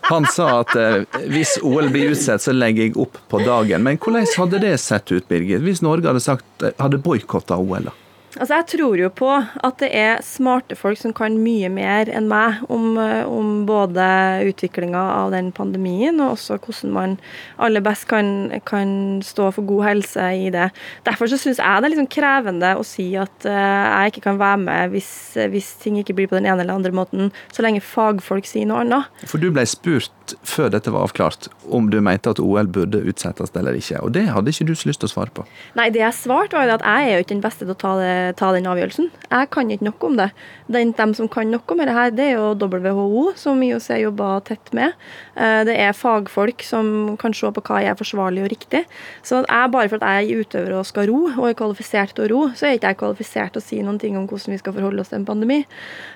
han 0.09 0.27
sa 0.33 0.49
at 0.63 0.75
eh, 0.79 1.23
hvis 1.29 1.59
OL 1.67 1.91
blir 1.93 2.15
utsatt, 2.15 2.45
så 2.45 2.55
legger 2.57 2.89
jeg 2.89 2.97
opp 3.01 3.21
på 3.29 3.43
dagen. 3.45 3.85
Men 3.85 4.01
hvordan 4.01 4.29
hadde 4.39 4.63
det 4.65 4.75
sett 4.83 5.13
ut, 5.13 5.27
Birgit, 5.29 5.65
hvis 5.65 5.85
Norge 5.85 6.09
hadde 6.09 6.25
sagt, 6.25 6.47
eh, 6.65 6.77
hadde 6.81 7.01
boikotta 7.05 7.61
OL? 7.61 7.91
da? 7.91 7.97
Altså, 8.39 8.55
Jeg 8.55 8.67
tror 8.71 9.01
jo 9.01 9.09
på 9.11 9.29
at 9.35 9.81
det 9.83 9.89
er 9.95 10.23
smarte 10.23 10.77
folk 10.79 10.99
som 11.01 11.13
kan 11.17 11.37
mye 11.43 11.69
mer 11.73 12.11
enn 12.15 12.29
meg 12.31 12.61
om, 12.71 12.95
om 13.27 13.49
både 13.67 14.05
utviklinga 14.47 15.01
av 15.25 15.35
den 15.35 15.51
pandemien, 15.55 16.21
og 16.23 16.37
også 16.37 16.61
hvordan 16.63 16.95
man 16.95 17.17
aller 17.59 17.83
best 17.83 18.07
kan, 18.11 18.53
kan 18.69 19.19
stå 19.27 19.51
for 19.57 19.67
god 19.67 19.85
helse 19.89 20.29
i 20.39 20.53
det. 20.55 20.69
Derfor 21.09 21.31
så 21.31 21.39
syns 21.41 21.59
jeg 21.59 21.83
det 21.83 21.89
er 21.89 21.95
liksom 21.97 22.11
krevende 22.15 22.75
å 22.79 22.85
si 22.87 23.09
at 23.19 23.49
uh, 23.49 23.55
jeg 23.55 24.13
ikke 24.13 24.27
kan 24.29 24.39
være 24.41 24.63
med 24.63 24.95
hvis, 24.95 25.11
hvis, 25.51 25.73
ting 25.83 25.99
ikke 25.99 26.15
blir 26.19 26.31
på 26.31 26.39
den 26.39 26.47
ene 26.47 26.63
eller 26.63 26.79
andre 26.79 26.95
måten, 26.95 27.33
så 27.55 27.67
lenge 27.67 27.83
fagfolk 27.85 28.47
sier 28.47 28.69
noe 28.71 28.85
annet. 28.85 29.27
For 29.27 29.43
du 29.43 29.51
ble 29.55 29.67
spurt 29.69 30.15
før 30.47 30.71
dette 30.73 30.93
var 30.93 31.07
avklart 31.09 31.49
om 31.73 31.89
du 31.91 31.99
mente 32.05 32.31
at 32.31 32.41
OL 32.43 32.69
burde 32.71 33.01
utsettes 33.09 33.53
eller 33.57 33.77
ikke, 33.79 34.03
og 34.05 34.13
det 34.15 34.27
hadde 34.31 34.53
ikke 34.53 34.69
du 34.69 34.75
så 34.77 34.91
lyst 34.91 35.03
til 35.03 35.09
å 35.09 35.15
svare 35.15 35.35
på? 35.35 35.45
Nei, 35.79 35.89
det 35.95 36.03
jeg 36.03 36.17
svarte 36.17 36.59
var 36.59 36.69
jo 36.69 36.77
at 36.77 36.85
jeg 36.85 37.09
er 37.09 37.17
jo 37.17 37.25
ikke 37.25 37.35
den 37.35 37.45
beste 37.45 37.65
til 37.65 37.75
å 37.75 37.79
ta 37.81 37.95
det 37.99 38.13
ta 38.37 38.51
den 38.55 38.69
avgjørelsen. 38.69 39.11
Jeg 39.29 39.51
kan 39.55 39.71
ikke 39.73 39.87
noe 39.89 40.09
om 40.09 40.19
det. 40.19 40.29
Den, 40.69 40.93
de 40.97 41.07
som 41.17 41.29
kan 41.33 41.49
noe 41.49 41.75
om 41.75 41.81
det 41.81 41.95
her, 41.97 42.13
det 42.13 42.27
er 42.31 42.37
jo 42.37 42.53
WHO, 42.59 43.25
som 43.39 43.63
IOC 43.65 43.89
jobber 44.03 44.43
tett 44.49 44.73
med. 44.77 44.97
Eh, 45.39 45.63
det 45.69 45.77
er 45.81 45.97
fagfolk 45.97 46.65
som 46.67 47.17
kan 47.21 47.35
se 47.37 47.51
på 47.55 47.65
hva 47.65 47.81
er 47.85 47.99
forsvarlig 47.99 48.45
og 48.45 48.51
riktig. 48.53 48.85
Så 49.27 49.43
jeg, 49.45 49.73
bare 49.73 49.91
for 49.91 50.01
at 50.01 50.09
jeg 50.09 50.29
er 50.29 50.45
utøver 50.45 50.77
og 50.79 50.87
skal 50.89 51.09
ro, 51.11 51.21
og 51.31 51.49
er 51.49 51.59
kvalifisert 51.59 52.15
til 52.17 52.27
å 52.27 52.31
ro, 52.33 52.43
så 52.57 52.69
er 52.69 52.79
ikke 52.79 52.93
jeg 52.93 53.01
kvalifisert 53.03 53.55
til 53.55 53.63
å 53.63 53.67
si 53.67 53.81
noen 53.85 54.01
ting 54.03 54.17
om 54.19 54.29
hvordan 54.29 54.55
vi 54.55 54.61
skal 54.61 54.77
forholde 54.77 55.05
oss 55.05 55.13
til 55.13 55.21
en 55.21 55.29
pandemi. 55.29 55.61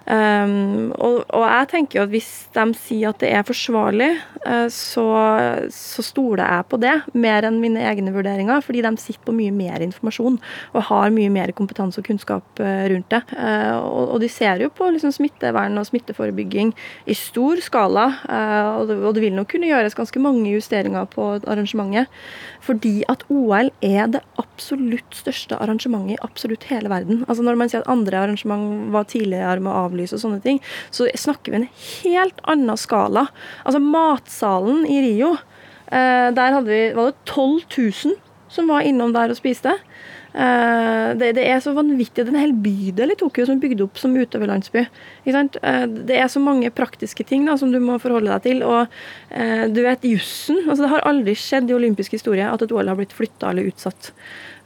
Um, 0.07 0.91
og, 0.97 1.23
og, 1.29 1.45
jeg 1.47 1.69
tenker 1.71 2.01
jo 2.01 2.07
at 2.07 2.13
hvis 2.15 2.31
de 2.57 2.65
sier 2.79 3.13
at 3.13 3.21
det 3.23 3.31
er 3.35 3.45
forsvarlig, 3.47 4.11
uh, 4.47 4.67
så, 4.73 5.07
så 5.75 6.05
stoler 6.05 6.45
jeg 6.45 6.69
på 6.73 6.81
det, 6.83 6.95
mer 7.15 7.47
enn 7.49 7.61
mine 7.63 7.83
egne 7.93 8.15
vurderinger, 8.15 8.65
fordi 8.65 8.83
de 8.85 8.95
sitter 9.01 9.23
på 9.27 9.37
mye 9.37 9.53
mer 9.55 9.85
informasjon 9.85 10.39
og 10.73 10.87
har 10.89 11.13
mye 11.15 11.31
mer 11.33 11.53
kompetanse 11.57 11.92
og 11.99 12.07
kunnskap 12.07 12.61
eh, 12.63 12.87
rundt 12.93 13.11
det. 13.13 13.21
Eh, 13.37 13.77
og, 13.79 14.17
de 14.23 14.29
ser 14.31 14.63
jo 14.63 14.71
på 14.73 14.89
liksom 14.95 15.13
smittevern 15.15 15.79
og 15.81 15.87
smitteforebygging 15.89 16.73
i 17.11 17.17
stor 17.19 17.61
skala, 17.65 18.07
eh, 18.27 18.71
og 18.81 18.91
det, 18.91 19.23
vil 19.23 19.37
nok 19.37 19.51
kunne 19.53 19.71
gjøres 19.71 19.97
ganske 19.99 20.23
mange 20.23 20.51
justeringer 20.53 21.07
på 21.13 21.29
arrangementet. 21.41 22.11
Fordi 22.63 23.03
at 23.11 23.25
OL 23.33 23.73
er 23.83 24.11
det 24.15 24.23
absolutt 24.41 25.19
største 25.19 25.59
arrangementet 25.59 26.17
i 26.17 26.23
absolutt 26.25 26.67
hele 26.71 26.93
verden. 26.93 27.25
Altså 27.29 27.47
Når 27.47 27.59
man 27.59 27.73
sier 27.73 27.83
at 27.83 27.93
andre 27.93 28.25
arrangement 28.25 28.93
var 28.95 29.09
tidligere 29.11 29.61
med 29.61 29.73
å 29.73 29.87
avlyse 29.87 30.17
og 30.17 30.25
sånne 30.25 30.43
ting, 30.45 30.61
så 30.95 31.09
snakker 31.19 31.53
vi 31.53 31.63
en 31.63 31.71
helt 32.03 32.43
annen 32.49 32.79
skala. 32.79 33.29
Altså 33.67 33.83
Matsalen 33.83 34.87
i 34.87 35.01
Rio, 35.05 35.35
der 35.93 36.55
vi, 36.65 36.85
var 36.97 37.11
det 37.11 37.19
12 37.29 37.67
000 37.69 38.21
som 38.53 38.69
var 38.71 38.85
innom 38.87 39.15
der 39.17 39.33
og 39.33 39.39
spiste. 39.39 39.73
Eh, 40.33 41.09
det, 41.21 41.35
det, 41.37 41.45
er 41.45 41.61
så 41.61 41.75
vanvittig. 41.77 42.25
Det 42.25 42.31
er 42.31 42.33
en 42.33 42.41
hel 42.41 42.55
bydel 42.65 43.13
i 43.13 43.19
Tokyo 43.21 43.45
som 43.45 43.59
er 43.59 43.65
bygd 43.65 43.83
opp 43.85 44.01
som 44.01 44.15
utøverlandsby. 44.17 44.87
Uh, 45.29 45.43
det 46.09 46.17
er 46.17 46.31
så 46.33 46.41
mange 46.43 46.71
praktiske 46.73 47.27
ting 47.29 47.45
da, 47.49 47.59
som 47.61 47.73
du 47.73 47.79
må 47.83 47.99
forholde 48.03 48.33
deg 48.33 48.47
til. 48.47 48.63
Og 48.65 48.87
uh, 48.89 49.67
du 49.73 49.83
vet 49.85 50.09
jussen. 50.09 50.63
Altså, 50.65 50.87
det 50.87 50.95
har 50.95 51.05
aldri 51.09 51.37
skjedd 51.39 51.69
i 51.69 51.77
olympisk 51.77 52.17
historie 52.17 52.49
at 52.49 52.65
et 52.65 52.73
OL 52.73 52.93
har 52.93 52.99
blitt 52.99 53.15
flytta 53.17 53.53
eller 53.53 53.69
utsatt. 53.73 54.13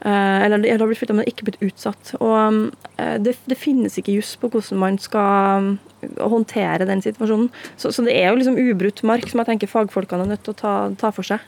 eller 0.06 0.60
det 0.60 0.76
har 0.76 0.86
blitt 0.86 1.00
flytta, 1.00 1.14
men 1.16 1.26
ikke 1.26 1.46
blitt 1.48 1.62
utsatt. 1.64 2.12
Og 2.20 2.70
det, 3.24 3.32
det, 3.48 3.56
finnes 3.56 3.96
ikke 3.98 4.12
juss 4.12 4.34
på 4.36 4.50
hvordan 4.52 4.78
man 4.78 4.98
skal 5.00 5.72
håndtere 6.20 6.86
den 6.86 7.02
situasjonen. 7.02 7.48
Så, 7.76 7.90
så, 7.90 8.04
det 8.04 8.14
er 8.14 8.28
jo 8.28 8.36
liksom 8.36 8.60
ubrutt 8.60 9.02
mark 9.08 9.26
som 9.30 9.40
jeg 9.40 9.50
tenker 9.50 9.72
fagfolkene 9.72 10.28
er 10.28 10.34
nødt 10.34 10.44
til 10.44 10.52
å 10.52 10.60
ta, 10.60 10.74
ta 11.00 11.10
for 11.16 11.26
seg. 11.26 11.40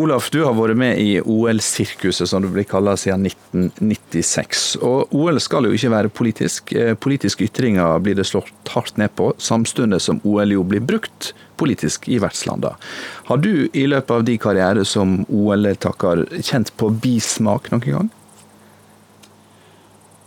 Olaf, 0.00 0.30
du 0.32 0.38
har 0.40 0.54
vært 0.56 0.78
med 0.80 0.96
i 0.96 1.18
OL-sirkuset, 1.20 2.24
som 2.30 2.40
det 2.40 2.48
blir 2.54 2.64
kalla, 2.64 2.94
siden 2.96 3.26
1996. 3.28 4.62
Og 4.80 5.12
OL 5.12 5.36
skal 5.44 5.68
jo 5.68 5.76
ikke 5.76 5.90
være 5.92 6.12
politisk. 6.16 6.72
Eh, 6.72 6.94
politiske 6.96 7.44
ytringer 7.44 8.00
blir 8.00 8.16
det 8.16 8.24
slått 8.30 8.72
hardt 8.72 8.96
ned 8.96 9.12
på, 9.20 9.34
samtidig 9.36 10.00
som 10.00 10.22
OL 10.24 10.56
jo 10.56 10.64
blir 10.64 10.80
brukt 10.80 11.34
politisk 11.60 12.08
i 12.08 12.16
vertslandene. 12.24 12.80
Har 13.28 13.44
du 13.44 13.68
i 13.68 13.84
løpet 13.84 14.16
av 14.16 14.24
din 14.24 14.40
karriere 14.40 14.88
som 14.88 15.26
OL-deltaker 15.28 16.24
kjent 16.40 16.72
på 16.80 16.88
bismak 17.04 17.68
noen 17.74 17.88
gang? 17.90 18.12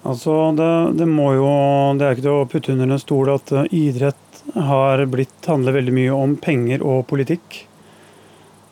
Altså, 0.06 0.54
det, 0.54 0.71
det, 1.01 1.10
må 1.10 1.32
jo 1.34 1.49
Det 1.97 2.06
er 2.06 2.13
ikke 2.13 2.28
til 2.28 2.36
å 2.38 2.49
putte 2.51 2.75
under 2.75 2.93
en 2.93 3.01
stol 3.01 3.34
at 3.34 3.49
eh, 3.49 3.71
idrett 3.73 4.43
har 4.54 5.01
blitt 5.10 5.49
handler 5.49 5.82
veldig 5.82 5.95
mye 6.04 6.13
om 6.13 6.38
penger 6.38 6.86
og 6.86 7.08
politikk. 7.10 7.65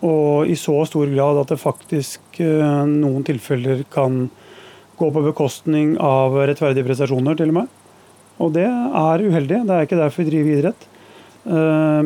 Og 0.04 0.50
i 0.52 0.56
så 0.60 0.76
stor 0.88 1.08
grad 1.14 1.38
at 1.40 1.50
det 1.54 1.60
faktisk 1.62 2.22
uh, 2.44 2.84
noen 2.90 3.24
tilfeller 3.28 3.84
kan 3.94 4.12
gå 5.00 5.08
på 5.10 5.26
bekostning 5.26 5.98
av 6.04 6.36
rettferdige 6.44 6.86
prestasjoner, 6.88 7.36
til 7.40 7.50
og 7.54 7.58
med. 7.62 7.68
Og 8.44 8.50
det 8.56 8.68
er 8.68 9.24
uheldig. 9.24 9.60
Det 9.68 9.74
er 9.74 9.84
ikke 9.88 10.02
derfor 10.02 10.24
vi 10.24 10.32
driver 10.32 10.50
idrett. 10.58 10.82
Uh, 11.48 12.04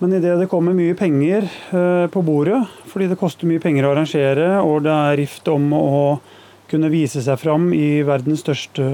men 0.00 0.10
idet 0.16 0.40
det 0.40 0.48
kommer 0.48 0.72
mye 0.76 0.94
penger 0.96 1.42
uh, 1.74 2.06
på 2.12 2.20
bordet, 2.24 2.60
fordi 2.88 3.06
det 3.10 3.20
koster 3.20 3.46
mye 3.50 3.62
penger 3.62 3.84
å 3.84 3.90
arrangere, 3.92 4.48
og 4.62 4.76
det 4.86 4.94
er 4.94 5.18
rift 5.20 5.44
om 5.52 5.64
å 5.76 6.20
kunne 6.70 6.92
vise 6.92 7.20
seg 7.24 7.36
fram 7.42 7.64
i 7.74 8.02
verdens 8.06 8.40
største 8.44 8.84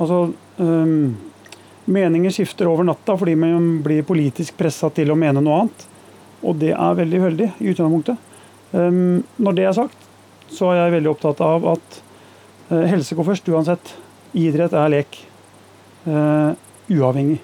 Altså, 0.00 0.20
um, 0.64 0.94
meninger 1.84 2.32
skifter 2.32 2.70
over 2.70 2.88
natta 2.88 3.18
fordi 3.20 3.36
man 3.36 3.82
blir 3.84 4.06
politisk 4.08 4.56
pressa 4.58 4.88
til 4.96 5.12
å 5.12 5.18
mene 5.18 5.44
noe 5.44 5.60
annet. 5.64 5.86
Og 6.44 6.56
det 6.60 6.72
er 6.72 6.98
veldig 7.02 7.20
uheldig 7.20 7.52
i 7.60 7.70
utgangspunktet. 7.74 8.32
Um, 8.72 9.20
når 9.36 9.60
det 9.60 9.68
er 9.68 9.76
sagt, 9.76 10.10
så 10.48 10.72
er 10.72 10.86
jeg 10.86 10.98
veldig 10.98 11.12
opptatt 11.12 11.44
av 11.44 11.68
at 11.76 12.02
uh, 12.72 12.84
helse 12.88 13.16
går 13.16 13.28
først 13.28 13.52
uansett. 13.52 13.96
Idrett 14.32 14.72
er 14.72 14.92
lek. 14.96 15.20
Uh, 16.08 16.56
uavhengig. 16.88 17.42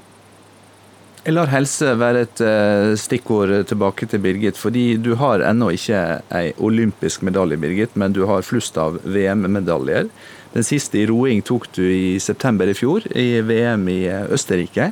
Jeg 1.20 1.35
lar 1.37 1.50
helse 1.52 1.90
være 2.00 2.22
et 2.24 2.40
uh, 2.40 2.94
stikkord 2.96 3.50
tilbake 3.68 4.06
til 4.09 4.22
Birgit. 4.24 4.56
Fordi 4.56 4.96
du 4.96 5.12
har 5.20 5.44
ennå 5.44 5.68
ikke 5.76 5.98
ei 6.33 6.52
olympisk 6.56 7.20
medalje, 7.26 7.59
Birgit, 7.61 7.96
men 8.00 8.14
du 8.16 8.22
har 8.30 8.46
flust 8.46 8.78
av 8.80 8.96
VM-medaljer. 9.04 10.09
Den 10.54 10.66
siste 10.66 11.02
i 11.02 11.04
roing 11.11 11.42
tok 11.44 11.68
du 11.76 11.85
i 11.85 12.16
september 12.22 12.70
i 12.70 12.74
fjor, 12.74 13.04
i 13.12 13.42
VM 13.44 13.85
i 13.92 13.98
eh, 14.09 14.33
Østerrike. 14.33 14.88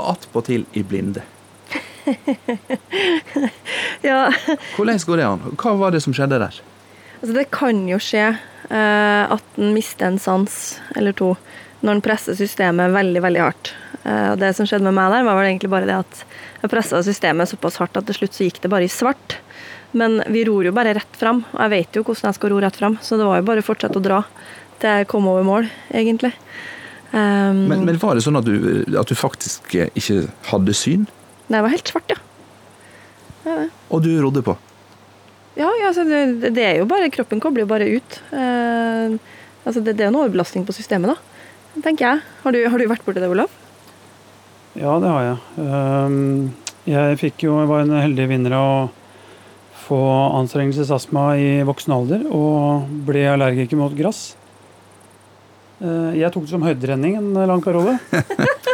Attpåtil 0.00 0.64
i 0.72 0.82
blinde. 0.82 1.22
ja. 4.08 4.32
Hvordan 4.78 5.04
går 5.06 5.20
det 5.20 5.28
an? 5.28 5.44
Hva 5.60 5.76
var 5.76 5.94
det 5.94 6.00
som 6.06 6.16
skjedde 6.16 6.40
der? 6.40 6.56
Altså, 7.20 7.36
det 7.36 7.46
kan 7.54 7.84
jo 7.90 8.00
skje 8.02 8.32
uh, 8.32 9.36
at 9.36 9.60
en 9.60 9.76
mister 9.76 10.08
en 10.08 10.18
sans 10.18 10.56
eller 10.96 11.14
to 11.20 11.34
når 11.86 11.98
en 11.98 12.04
presser 12.04 12.36
systemet 12.38 12.94
veldig, 12.94 13.22
veldig 13.22 13.42
hardt. 13.42 13.72
Eh, 14.02 14.28
og 14.32 14.40
det 14.42 14.52
som 14.58 14.68
skjedde 14.68 14.86
med 14.88 14.96
meg 14.98 15.14
der, 15.14 15.26
var 15.26 15.38
vel 15.38 15.50
egentlig 15.50 15.72
bare 15.72 15.88
det 15.88 15.98
at 16.02 16.22
jeg 16.62 16.72
pressa 16.72 17.02
systemet 17.06 17.50
såpass 17.50 17.78
hardt 17.82 17.98
at 17.98 18.06
til 18.08 18.20
slutt 18.20 18.36
så 18.36 18.46
gikk 18.46 18.62
det 18.64 18.72
bare 18.72 18.88
i 18.88 18.92
svart. 18.92 19.38
Men 19.96 20.18
vi 20.32 20.44
ror 20.48 20.66
jo 20.66 20.74
bare 20.76 20.96
rett 20.96 21.18
fram, 21.18 21.44
og 21.54 21.60
jeg 21.64 21.72
vet 21.72 21.96
jo 21.96 22.04
hvordan 22.04 22.28
jeg 22.28 22.38
skal 22.38 22.52
ro 22.52 22.62
rett 22.62 22.78
fram. 22.78 22.98
Så 23.02 23.18
det 23.20 23.28
var 23.28 23.40
jo 23.40 23.46
bare 23.48 23.62
å 23.62 23.66
fortsette 23.66 24.00
å 24.00 24.04
dra 24.04 24.22
til 24.80 24.92
jeg 24.92 25.08
kom 25.08 25.28
over 25.30 25.46
mål, 25.46 25.68
egentlig. 25.94 26.32
Um, 27.12 27.64
men, 27.70 27.84
men, 27.86 27.98
var 28.02 28.18
det 28.18 28.24
sånn 28.26 28.36
at 28.36 28.44
du, 28.44 28.82
at 28.98 29.08
du, 29.08 29.14
faktisk 29.16 29.76
ikke 29.86 30.26
hadde 30.50 30.74
syn? 30.76 31.06
Nei, 31.46 31.60
det 31.60 31.64
var 31.64 31.72
helt 31.72 31.92
svart, 31.92 32.12
ja. 32.12 32.18
ja 33.46 33.56
og 33.94 34.02
du 34.04 34.10
rodde 34.20 34.42
på? 34.44 34.56
Ja, 35.56 35.70
ja 35.80 35.92
altså, 35.92 36.04
det, 36.04 36.50
det, 36.50 36.64
er 36.66 36.80
jo 36.82 36.88
bare 36.90 37.08
Kroppen 37.14 37.40
kobler 37.40 37.64
jo 37.64 37.70
bare 37.70 37.88
ut. 37.88 38.18
Uh, 38.34 39.16
altså, 39.64 39.80
det, 39.80 39.94
det, 39.94 40.04
er 40.04 40.10
en 40.10 40.20
overbelastning 40.20 40.66
på 40.68 40.76
systemet, 40.76 41.14
da. 41.14 41.35
Tenker 41.84 42.06
jeg. 42.06 42.22
Har 42.42 42.54
du, 42.54 42.60
har 42.70 42.80
du 42.80 42.88
vært 42.88 43.04
borti 43.04 43.20
det, 43.20 43.28
Olav? 43.30 43.52
Ja, 44.76 44.96
det 45.00 45.10
har 45.10 45.24
jeg. 45.24 45.36
Ehm, 45.64 46.54
jeg 46.88 47.18
fikk 47.20 47.46
jo, 47.46 47.58
jeg 47.60 47.68
var 47.70 47.84
en 47.84 47.96
heldig 47.96 48.26
vinner 48.30 48.56
av 48.56 48.66
å 48.68 48.88
få 49.86 50.00
anstrengelsesastma 50.40 51.28
i 51.40 51.50
voksen 51.66 51.94
alder 51.94 52.24
og 52.34 52.90
ble 53.06 53.22
allergiker 53.30 53.78
mot 53.80 53.94
gress. 53.96 54.34
Eh, 55.80 56.16
jeg 56.22 56.32
tok 56.32 56.46
det 56.46 56.54
som 56.54 56.64
høydetrening 56.64 57.18
en 57.20 57.30
lang 57.48 57.62
periode. 57.64 57.98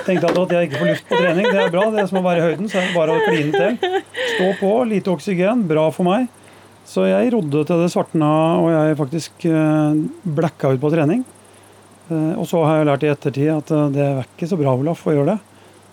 Tenkte 0.07 0.31
at 0.31 0.55
jeg 0.57 0.69
ikke 0.69 0.81
får 0.81 0.91
luft 0.93 1.11
på 1.11 1.19
trening, 1.19 1.47
det 1.51 1.61
er 1.67 1.75
bra. 1.75 1.89
Det 1.95 2.03
er 2.03 2.09
som 2.11 2.23
å 2.23 2.25
være 2.25 2.41
i 2.41 2.47
høyden, 2.49 2.71
så 2.71 2.81
er 2.81 2.89
det 2.89 2.97
bare 2.97 3.19
å 3.19 3.27
kline 3.27 3.53
til. 3.55 4.01
Stå 4.33 4.49
på, 4.63 4.73
lite 4.91 5.13
oksygen, 5.13 5.67
bra 5.71 5.89
for 5.95 6.09
meg. 6.09 6.31
Så 6.89 7.07
jeg 7.07 7.31
rodde 7.35 7.63
til 7.69 7.85
det 7.85 7.93
svartna, 7.93 8.33
og 8.59 8.73
jeg 8.73 8.99
faktisk 8.99 9.47
eh, 9.47 10.03
blacka 10.39 10.75
ut 10.75 10.83
på 10.83 10.91
trening. 10.95 11.23
Eh, 12.13 12.37
og 12.37 12.47
så 12.51 12.61
har 12.67 12.81
jeg 12.81 12.89
lært 12.91 13.07
i 13.07 13.11
ettertid 13.13 13.51
at 13.55 13.73
det 13.95 14.05
er 14.05 14.23
ikke 14.27 14.51
så 14.51 14.59
bra, 14.61 14.77
Olaf, 14.77 15.07
å 15.07 15.17
gjøre 15.17 15.35
det. 15.35 15.41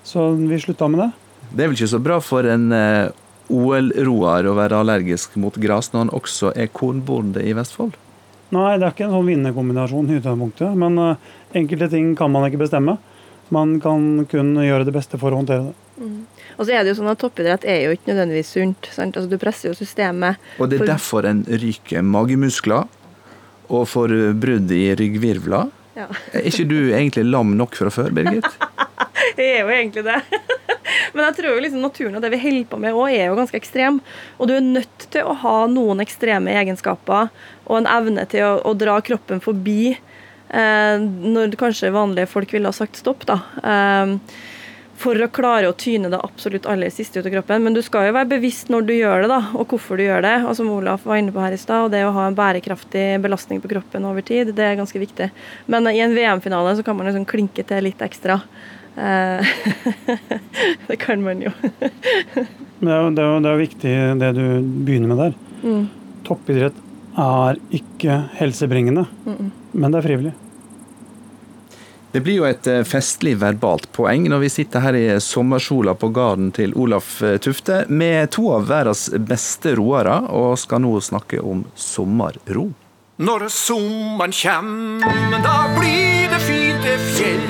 Så 0.07 0.29
vi 0.35 0.59
slutta 0.61 0.89
med 0.91 1.05
det. 1.05 1.09
Det 1.49 1.63
er 1.63 1.71
vel 1.71 1.79
ikke 1.79 1.91
så 1.95 2.01
bra 2.03 2.19
for 2.21 2.45
en 2.45 2.69
uh, 2.75 3.09
OL-roer 3.49 4.47
å 4.49 4.55
være 4.57 4.83
allergisk 4.83 5.35
mot 5.41 5.55
gress 5.57 5.89
når 5.93 6.05
han 6.05 6.13
også 6.19 6.53
er 6.53 6.69
kornbonde 6.73 7.41
i 7.41 7.55
Vestfold? 7.57 7.97
Nei, 8.53 8.77
det 8.77 8.85
er 8.85 8.93
ikke 8.93 9.07
en 9.07 9.15
sånn 9.15 9.29
vinnerkombinasjon 9.29 10.09
i 10.09 10.19
utgangspunktet. 10.19 10.77
Men 10.77 10.97
enkelte 11.57 11.89
ting 11.93 12.15
kan 12.17 12.31
man 12.33 12.47
ikke 12.47 12.63
bestemme. 12.63 12.97
Man 13.53 13.79
kan 13.81 14.25
kun 14.29 14.53
gjøre 14.61 14.85
det 14.85 14.93
beste 14.93 15.17
for 15.21 15.33
å 15.33 15.41
håndtere 15.41 15.69
det. 15.69 15.89
Mm. 15.99 16.19
Og 16.59 16.67
så 16.67 16.75
er 16.75 16.83
det 16.83 16.93
jo 16.93 16.99
sånn 16.99 17.11
at 17.11 17.19
Toppidrett 17.21 17.65
er 17.67 17.81
jo 17.87 17.95
ikke 17.95 18.11
nødvendigvis 18.11 18.53
sunt. 18.55 18.89
Altså, 18.99 19.25
du 19.29 19.37
presser 19.41 19.71
jo 19.71 19.77
systemet. 19.77 20.39
Og 20.59 20.69
det 20.69 20.79
er 20.79 20.83
for... 20.83 20.91
derfor 20.93 21.27
en 21.29 21.43
ryker 21.49 22.05
magemuskler 22.05 22.87
og 23.69 23.85
får 23.89 24.15
brudd 24.41 24.71
i 24.73 24.83
ryggvirvler. 24.97 25.69
Ja. 25.99 26.07
er 26.33 26.47
ikke 26.47 26.67
du 26.69 26.77
egentlig 26.95 27.25
lam 27.27 27.55
nok 27.59 27.75
fra 27.75 27.91
før, 27.93 28.13
Birgit? 28.15 28.47
jeg 29.39 29.49
er 29.57 29.63
jo 29.65 29.73
egentlig 29.73 30.05
det. 30.07 30.19
Men 31.13 31.25
jeg 31.27 31.37
tror 31.39 31.49
jo 31.51 31.63
liksom 31.63 31.83
naturen 31.83 32.17
og 32.17 32.23
det 32.23 32.31
vi 32.33 32.41
holder 32.41 32.67
på 32.69 32.79
med 32.81 32.95
òg, 32.97 33.09
er 33.13 33.29
jo 33.29 33.37
ganske 33.39 33.59
ekstrem. 33.59 33.99
Og 34.37 34.49
du 34.49 34.55
er 34.55 34.65
nødt 34.65 35.07
til 35.13 35.27
å 35.27 35.35
ha 35.43 35.55
noen 35.71 36.03
ekstreme 36.03 36.53
egenskaper 36.61 37.29
og 37.67 37.75
en 37.79 37.89
evne 37.89 38.25
til 38.31 38.45
å, 38.47 38.53
å 38.65 38.75
dra 38.77 38.99
kroppen 39.05 39.43
forbi 39.43 39.91
eh, 39.93 40.95
når 40.99 41.57
kanskje 41.59 41.93
vanlige 41.95 42.31
folk 42.31 42.53
ville 42.55 42.71
ha 42.71 42.75
sagt 42.75 43.01
stopp. 43.01 43.27
da. 43.29 43.41
Eh, 43.59 44.15
for 44.99 45.15
å 45.23 45.29
klare 45.31 45.69
å 45.69 45.75
tyne 45.79 46.09
det 46.11 46.19
absolutt 46.19 46.67
aller 46.67 46.91
siste 46.91 47.21
ut 47.21 47.27
av 47.27 47.31
kroppen. 47.37 47.63
Men 47.63 47.75
du 47.75 47.81
skal 47.85 48.09
jo 48.09 48.15
være 48.17 48.31
bevisst 48.33 48.71
når 48.71 48.87
du 48.89 48.93
gjør 48.97 49.23
det, 49.23 49.29
da, 49.31 49.39
og 49.55 49.71
hvorfor 49.71 49.99
du 49.99 50.03
gjør 50.03 50.25
det. 50.25 50.33
Og 50.49 50.57
som 50.57 50.71
Olaf 50.73 51.05
var 51.07 51.21
inne 51.21 51.31
på 51.35 51.43
her 51.43 51.55
i 51.55 51.61
stad, 51.61 51.85
og 51.85 51.93
det 51.93 52.03
å 52.03 52.11
ha 52.15 52.25
en 52.27 52.35
bærekraftig 52.37 53.05
belastning 53.23 53.61
på 53.63 53.71
kroppen 53.71 54.07
over 54.09 54.25
tid, 54.25 54.51
det 54.57 54.65
er 54.65 54.79
ganske 54.79 54.99
viktig. 54.99 55.29
Men 55.71 55.87
i 55.91 56.01
en 56.03 56.15
VM-finale 56.17 56.75
så 56.75 56.83
kan 56.85 56.99
man 56.99 57.07
liksom 57.07 57.27
klinke 57.29 57.63
til 57.69 57.87
litt 57.87 58.03
ekstra. 58.03 58.41
Eh, 58.99 59.53
det 60.89 60.99
kan 60.99 61.23
man 61.23 61.45
jo. 61.47 61.53
det, 61.63 62.91
er, 62.91 63.07
det, 63.15 63.23
er, 63.23 63.39
det 63.39 63.53
er 63.53 63.63
viktig 63.63 63.95
det 64.19 64.33
du 64.35 64.45
begynner 64.83 65.13
med 65.13 65.23
der. 65.23 65.39
Mm. 65.63 65.87
Toppidrett 66.27 66.85
er 67.19 67.63
ikke 67.75 68.19
helsebringende, 68.39 69.07
mm. 69.23 69.51
men 69.79 69.91
det 69.91 70.01
er 70.01 70.09
frivillig. 70.11 70.35
Det 72.11 72.23
blir 72.25 72.39
jo 72.39 72.45
et 72.49 72.65
eh, 72.65 72.81
festlig 72.89 73.35
verbalt 73.37 73.85
poeng 73.93 74.23
når 74.31 74.41
vi 74.41 74.49
sitter 74.49 74.81
her 74.81 74.95
i 74.97 75.05
sommersola 75.21 75.93
på 75.93 76.09
gården 76.09 76.49
til 76.57 76.73
Olaf 76.73 77.19
eh, 77.21 77.37
Tufte 77.37 77.83
med 77.85 78.31
to 78.33 78.47
av 78.55 78.65
verdens 78.71 79.11
beste 79.13 79.75
roere, 79.77 80.17
og 80.33 80.57
skal 80.57 80.81
nå 80.81 80.95
snakke 81.05 81.37
om 81.45 81.61
sommerro. 81.77 82.71
Når 83.21 83.45
sommeren 83.53 84.33
kjem, 84.33 84.73
da 85.43 85.57
blir 85.77 86.33
det 86.33 86.41
fint 86.47 86.81
det 86.87 86.97
fjell. 87.13 87.49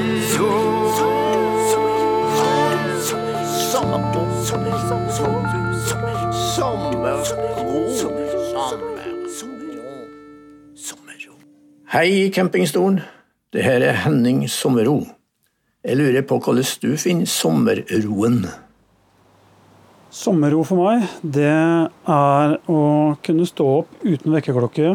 Hei, 11.89 12.29
campingstolen. 12.29 12.99
Det 13.49 13.63
her 13.65 13.81
er 13.81 13.95
Henning 14.03 14.43
Sommerro. 14.45 14.99
Jeg 15.81 15.97
lurer 15.97 16.21
på 16.21 16.35
hvordan 16.37 16.67
du 16.83 16.91
finner 17.01 17.25
sommerroen. 17.25 18.43
Sommerro 20.13 20.59
for 20.69 20.77
meg, 20.83 21.07
det 21.25 21.49
er 21.49 22.51
å 22.69 22.81
kunne 23.25 23.47
stå 23.49 23.65
opp 23.79 23.95
uten 24.03 24.35
vekkerklokke, 24.35 24.91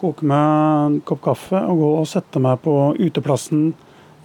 koke 0.00 0.26
meg 0.26 0.88
en 0.88 0.96
kopp 1.06 1.20
kaffe 1.28 1.60
og 1.60 1.78
gå 1.84 1.90
og 2.00 2.08
sette 2.10 2.42
meg 2.42 2.58
på 2.64 2.74
uteplassen 2.98 3.68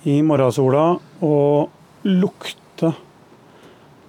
i 0.09 0.15
morgensola 0.25 0.85
og 1.27 2.07
lukte 2.09 2.89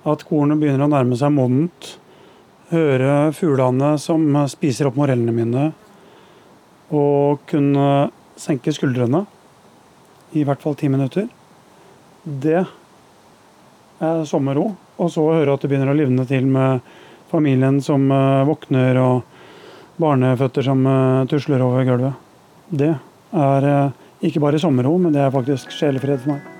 at 0.08 0.24
kornet 0.24 0.56
begynner 0.62 0.86
å 0.86 0.94
nærme 0.94 1.18
seg 1.20 1.34
modent. 1.36 1.90
Høre 2.72 3.28
fuglene 3.36 3.92
som 4.00 4.24
spiser 4.48 4.88
opp 4.88 4.96
morellene 4.96 5.36
mine. 5.36 5.66
Og 6.96 7.44
kunne 7.50 7.90
senke 8.40 8.72
skuldrene 8.74 9.24
i 10.37 10.44
hvert 10.46 10.62
fall 10.62 10.76
ti 10.79 10.88
minutter. 10.90 11.26
Det 12.22 12.61
er 12.61 14.24
sommerro. 14.29 14.70
Og 15.00 15.11
så 15.12 15.24
høre 15.33 15.55
at 15.55 15.62
det 15.62 15.70
begynner 15.70 15.92
å 15.92 15.96
livne 15.96 16.26
til 16.29 16.46
med 16.50 16.85
familien 17.31 17.81
som 17.85 18.05
eh, 18.12 18.44
våkner, 18.48 18.98
og 19.00 20.00
barneføtter 20.00 20.66
som 20.66 20.85
eh, 20.87 21.26
tusler 21.31 21.62
over 21.64 21.87
gulvet. 21.88 22.31
Det 22.68 22.92
er 22.92 23.68
eh, 23.72 23.98
ikke 24.29 24.42
bare 24.44 24.61
sommerro, 24.61 24.96
men 25.00 25.14
det 25.16 25.24
er 25.24 25.35
faktisk 25.35 25.72
sjelefred 25.74 26.20
for 26.24 26.37
meg. 26.37 26.60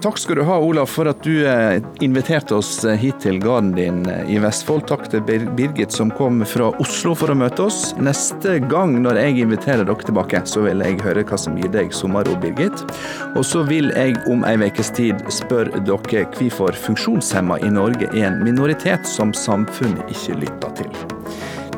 Takk 0.00 0.18
skal 0.18 0.36
du 0.36 0.42
ha, 0.42 0.58
Olaf, 0.58 0.90
for 0.94 1.08
at 1.10 1.24
du 1.26 1.40
eh, 1.48 1.80
inviterte 2.06 2.54
oss 2.54 2.84
eh, 2.86 2.94
hit 2.94 3.18
til 3.24 3.40
gården 3.42 3.72
din 3.74 4.04
eh, 4.06 4.30
i 4.30 4.38
Vestfold. 4.38 4.84
Takk 4.86 5.08
til 5.10 5.24
Birgit 5.26 5.90
som 5.90 6.12
kom 6.14 6.44
fra 6.46 6.68
Oslo 6.78 7.16
for 7.18 7.34
å 7.34 7.36
møte 7.40 7.66
oss. 7.66 7.96
Neste 7.98 8.60
gang 8.70 8.94
når 9.02 9.18
jeg 9.18 9.40
inviterer 9.42 9.82
dere 9.82 10.06
tilbake, 10.06 10.44
så 10.46 10.62
vil 10.68 10.86
jeg 10.86 11.02
høre 11.02 11.26
hva 11.26 11.40
som 11.42 11.58
gir 11.58 11.74
deg 11.74 11.90
sommerro, 11.90 12.38
Birgit. 12.38 12.86
Og 13.34 13.42
så 13.42 13.66
vil 13.66 13.90
jeg 13.90 14.14
om 14.30 14.46
ei 14.46 14.54
ukes 14.68 14.94
tid 14.94 15.18
spørre 15.34 15.82
dere 15.82 16.26
hvorfor 16.30 16.78
funksjonshemma 16.86 17.58
i 17.66 17.74
Norge 17.74 18.06
er 18.14 18.30
en 18.30 18.42
minoritet 18.46 19.02
som 19.18 19.34
samfunnet 19.34 20.14
ikke 20.14 20.44
lytter 20.44 20.82
til. 20.84 21.07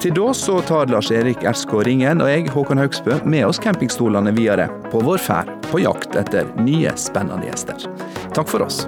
Til 0.00 0.14
da 0.16 0.30
så 0.32 0.54
tar 0.64 0.88
Lars-Erik 0.88 1.42
Erskå 1.44 1.82
ringen 1.84 2.22
og 2.24 2.30
jeg, 2.30 2.46
Håkon 2.48 2.80
Haugsbø, 2.80 3.18
med 3.28 3.44
oss 3.44 3.60
campingstolene 3.60 4.32
videre 4.32 4.70
på 4.88 5.02
vår 5.04 5.20
ferd 5.20 5.50
på 5.66 5.82
jakt 5.82 6.16
etter 6.16 6.48
nye, 6.56 6.94
spennende 6.96 7.50
gjester. 7.50 7.84
Takk 8.32 8.48
for 8.48 8.64
oss. 8.64 8.86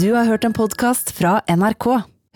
Du 0.00 0.14
har 0.16 0.24
hørt 0.24 0.48
en 0.48 0.56
podkast 0.56 1.12
fra 1.12 1.42
NRK. 1.44 2.17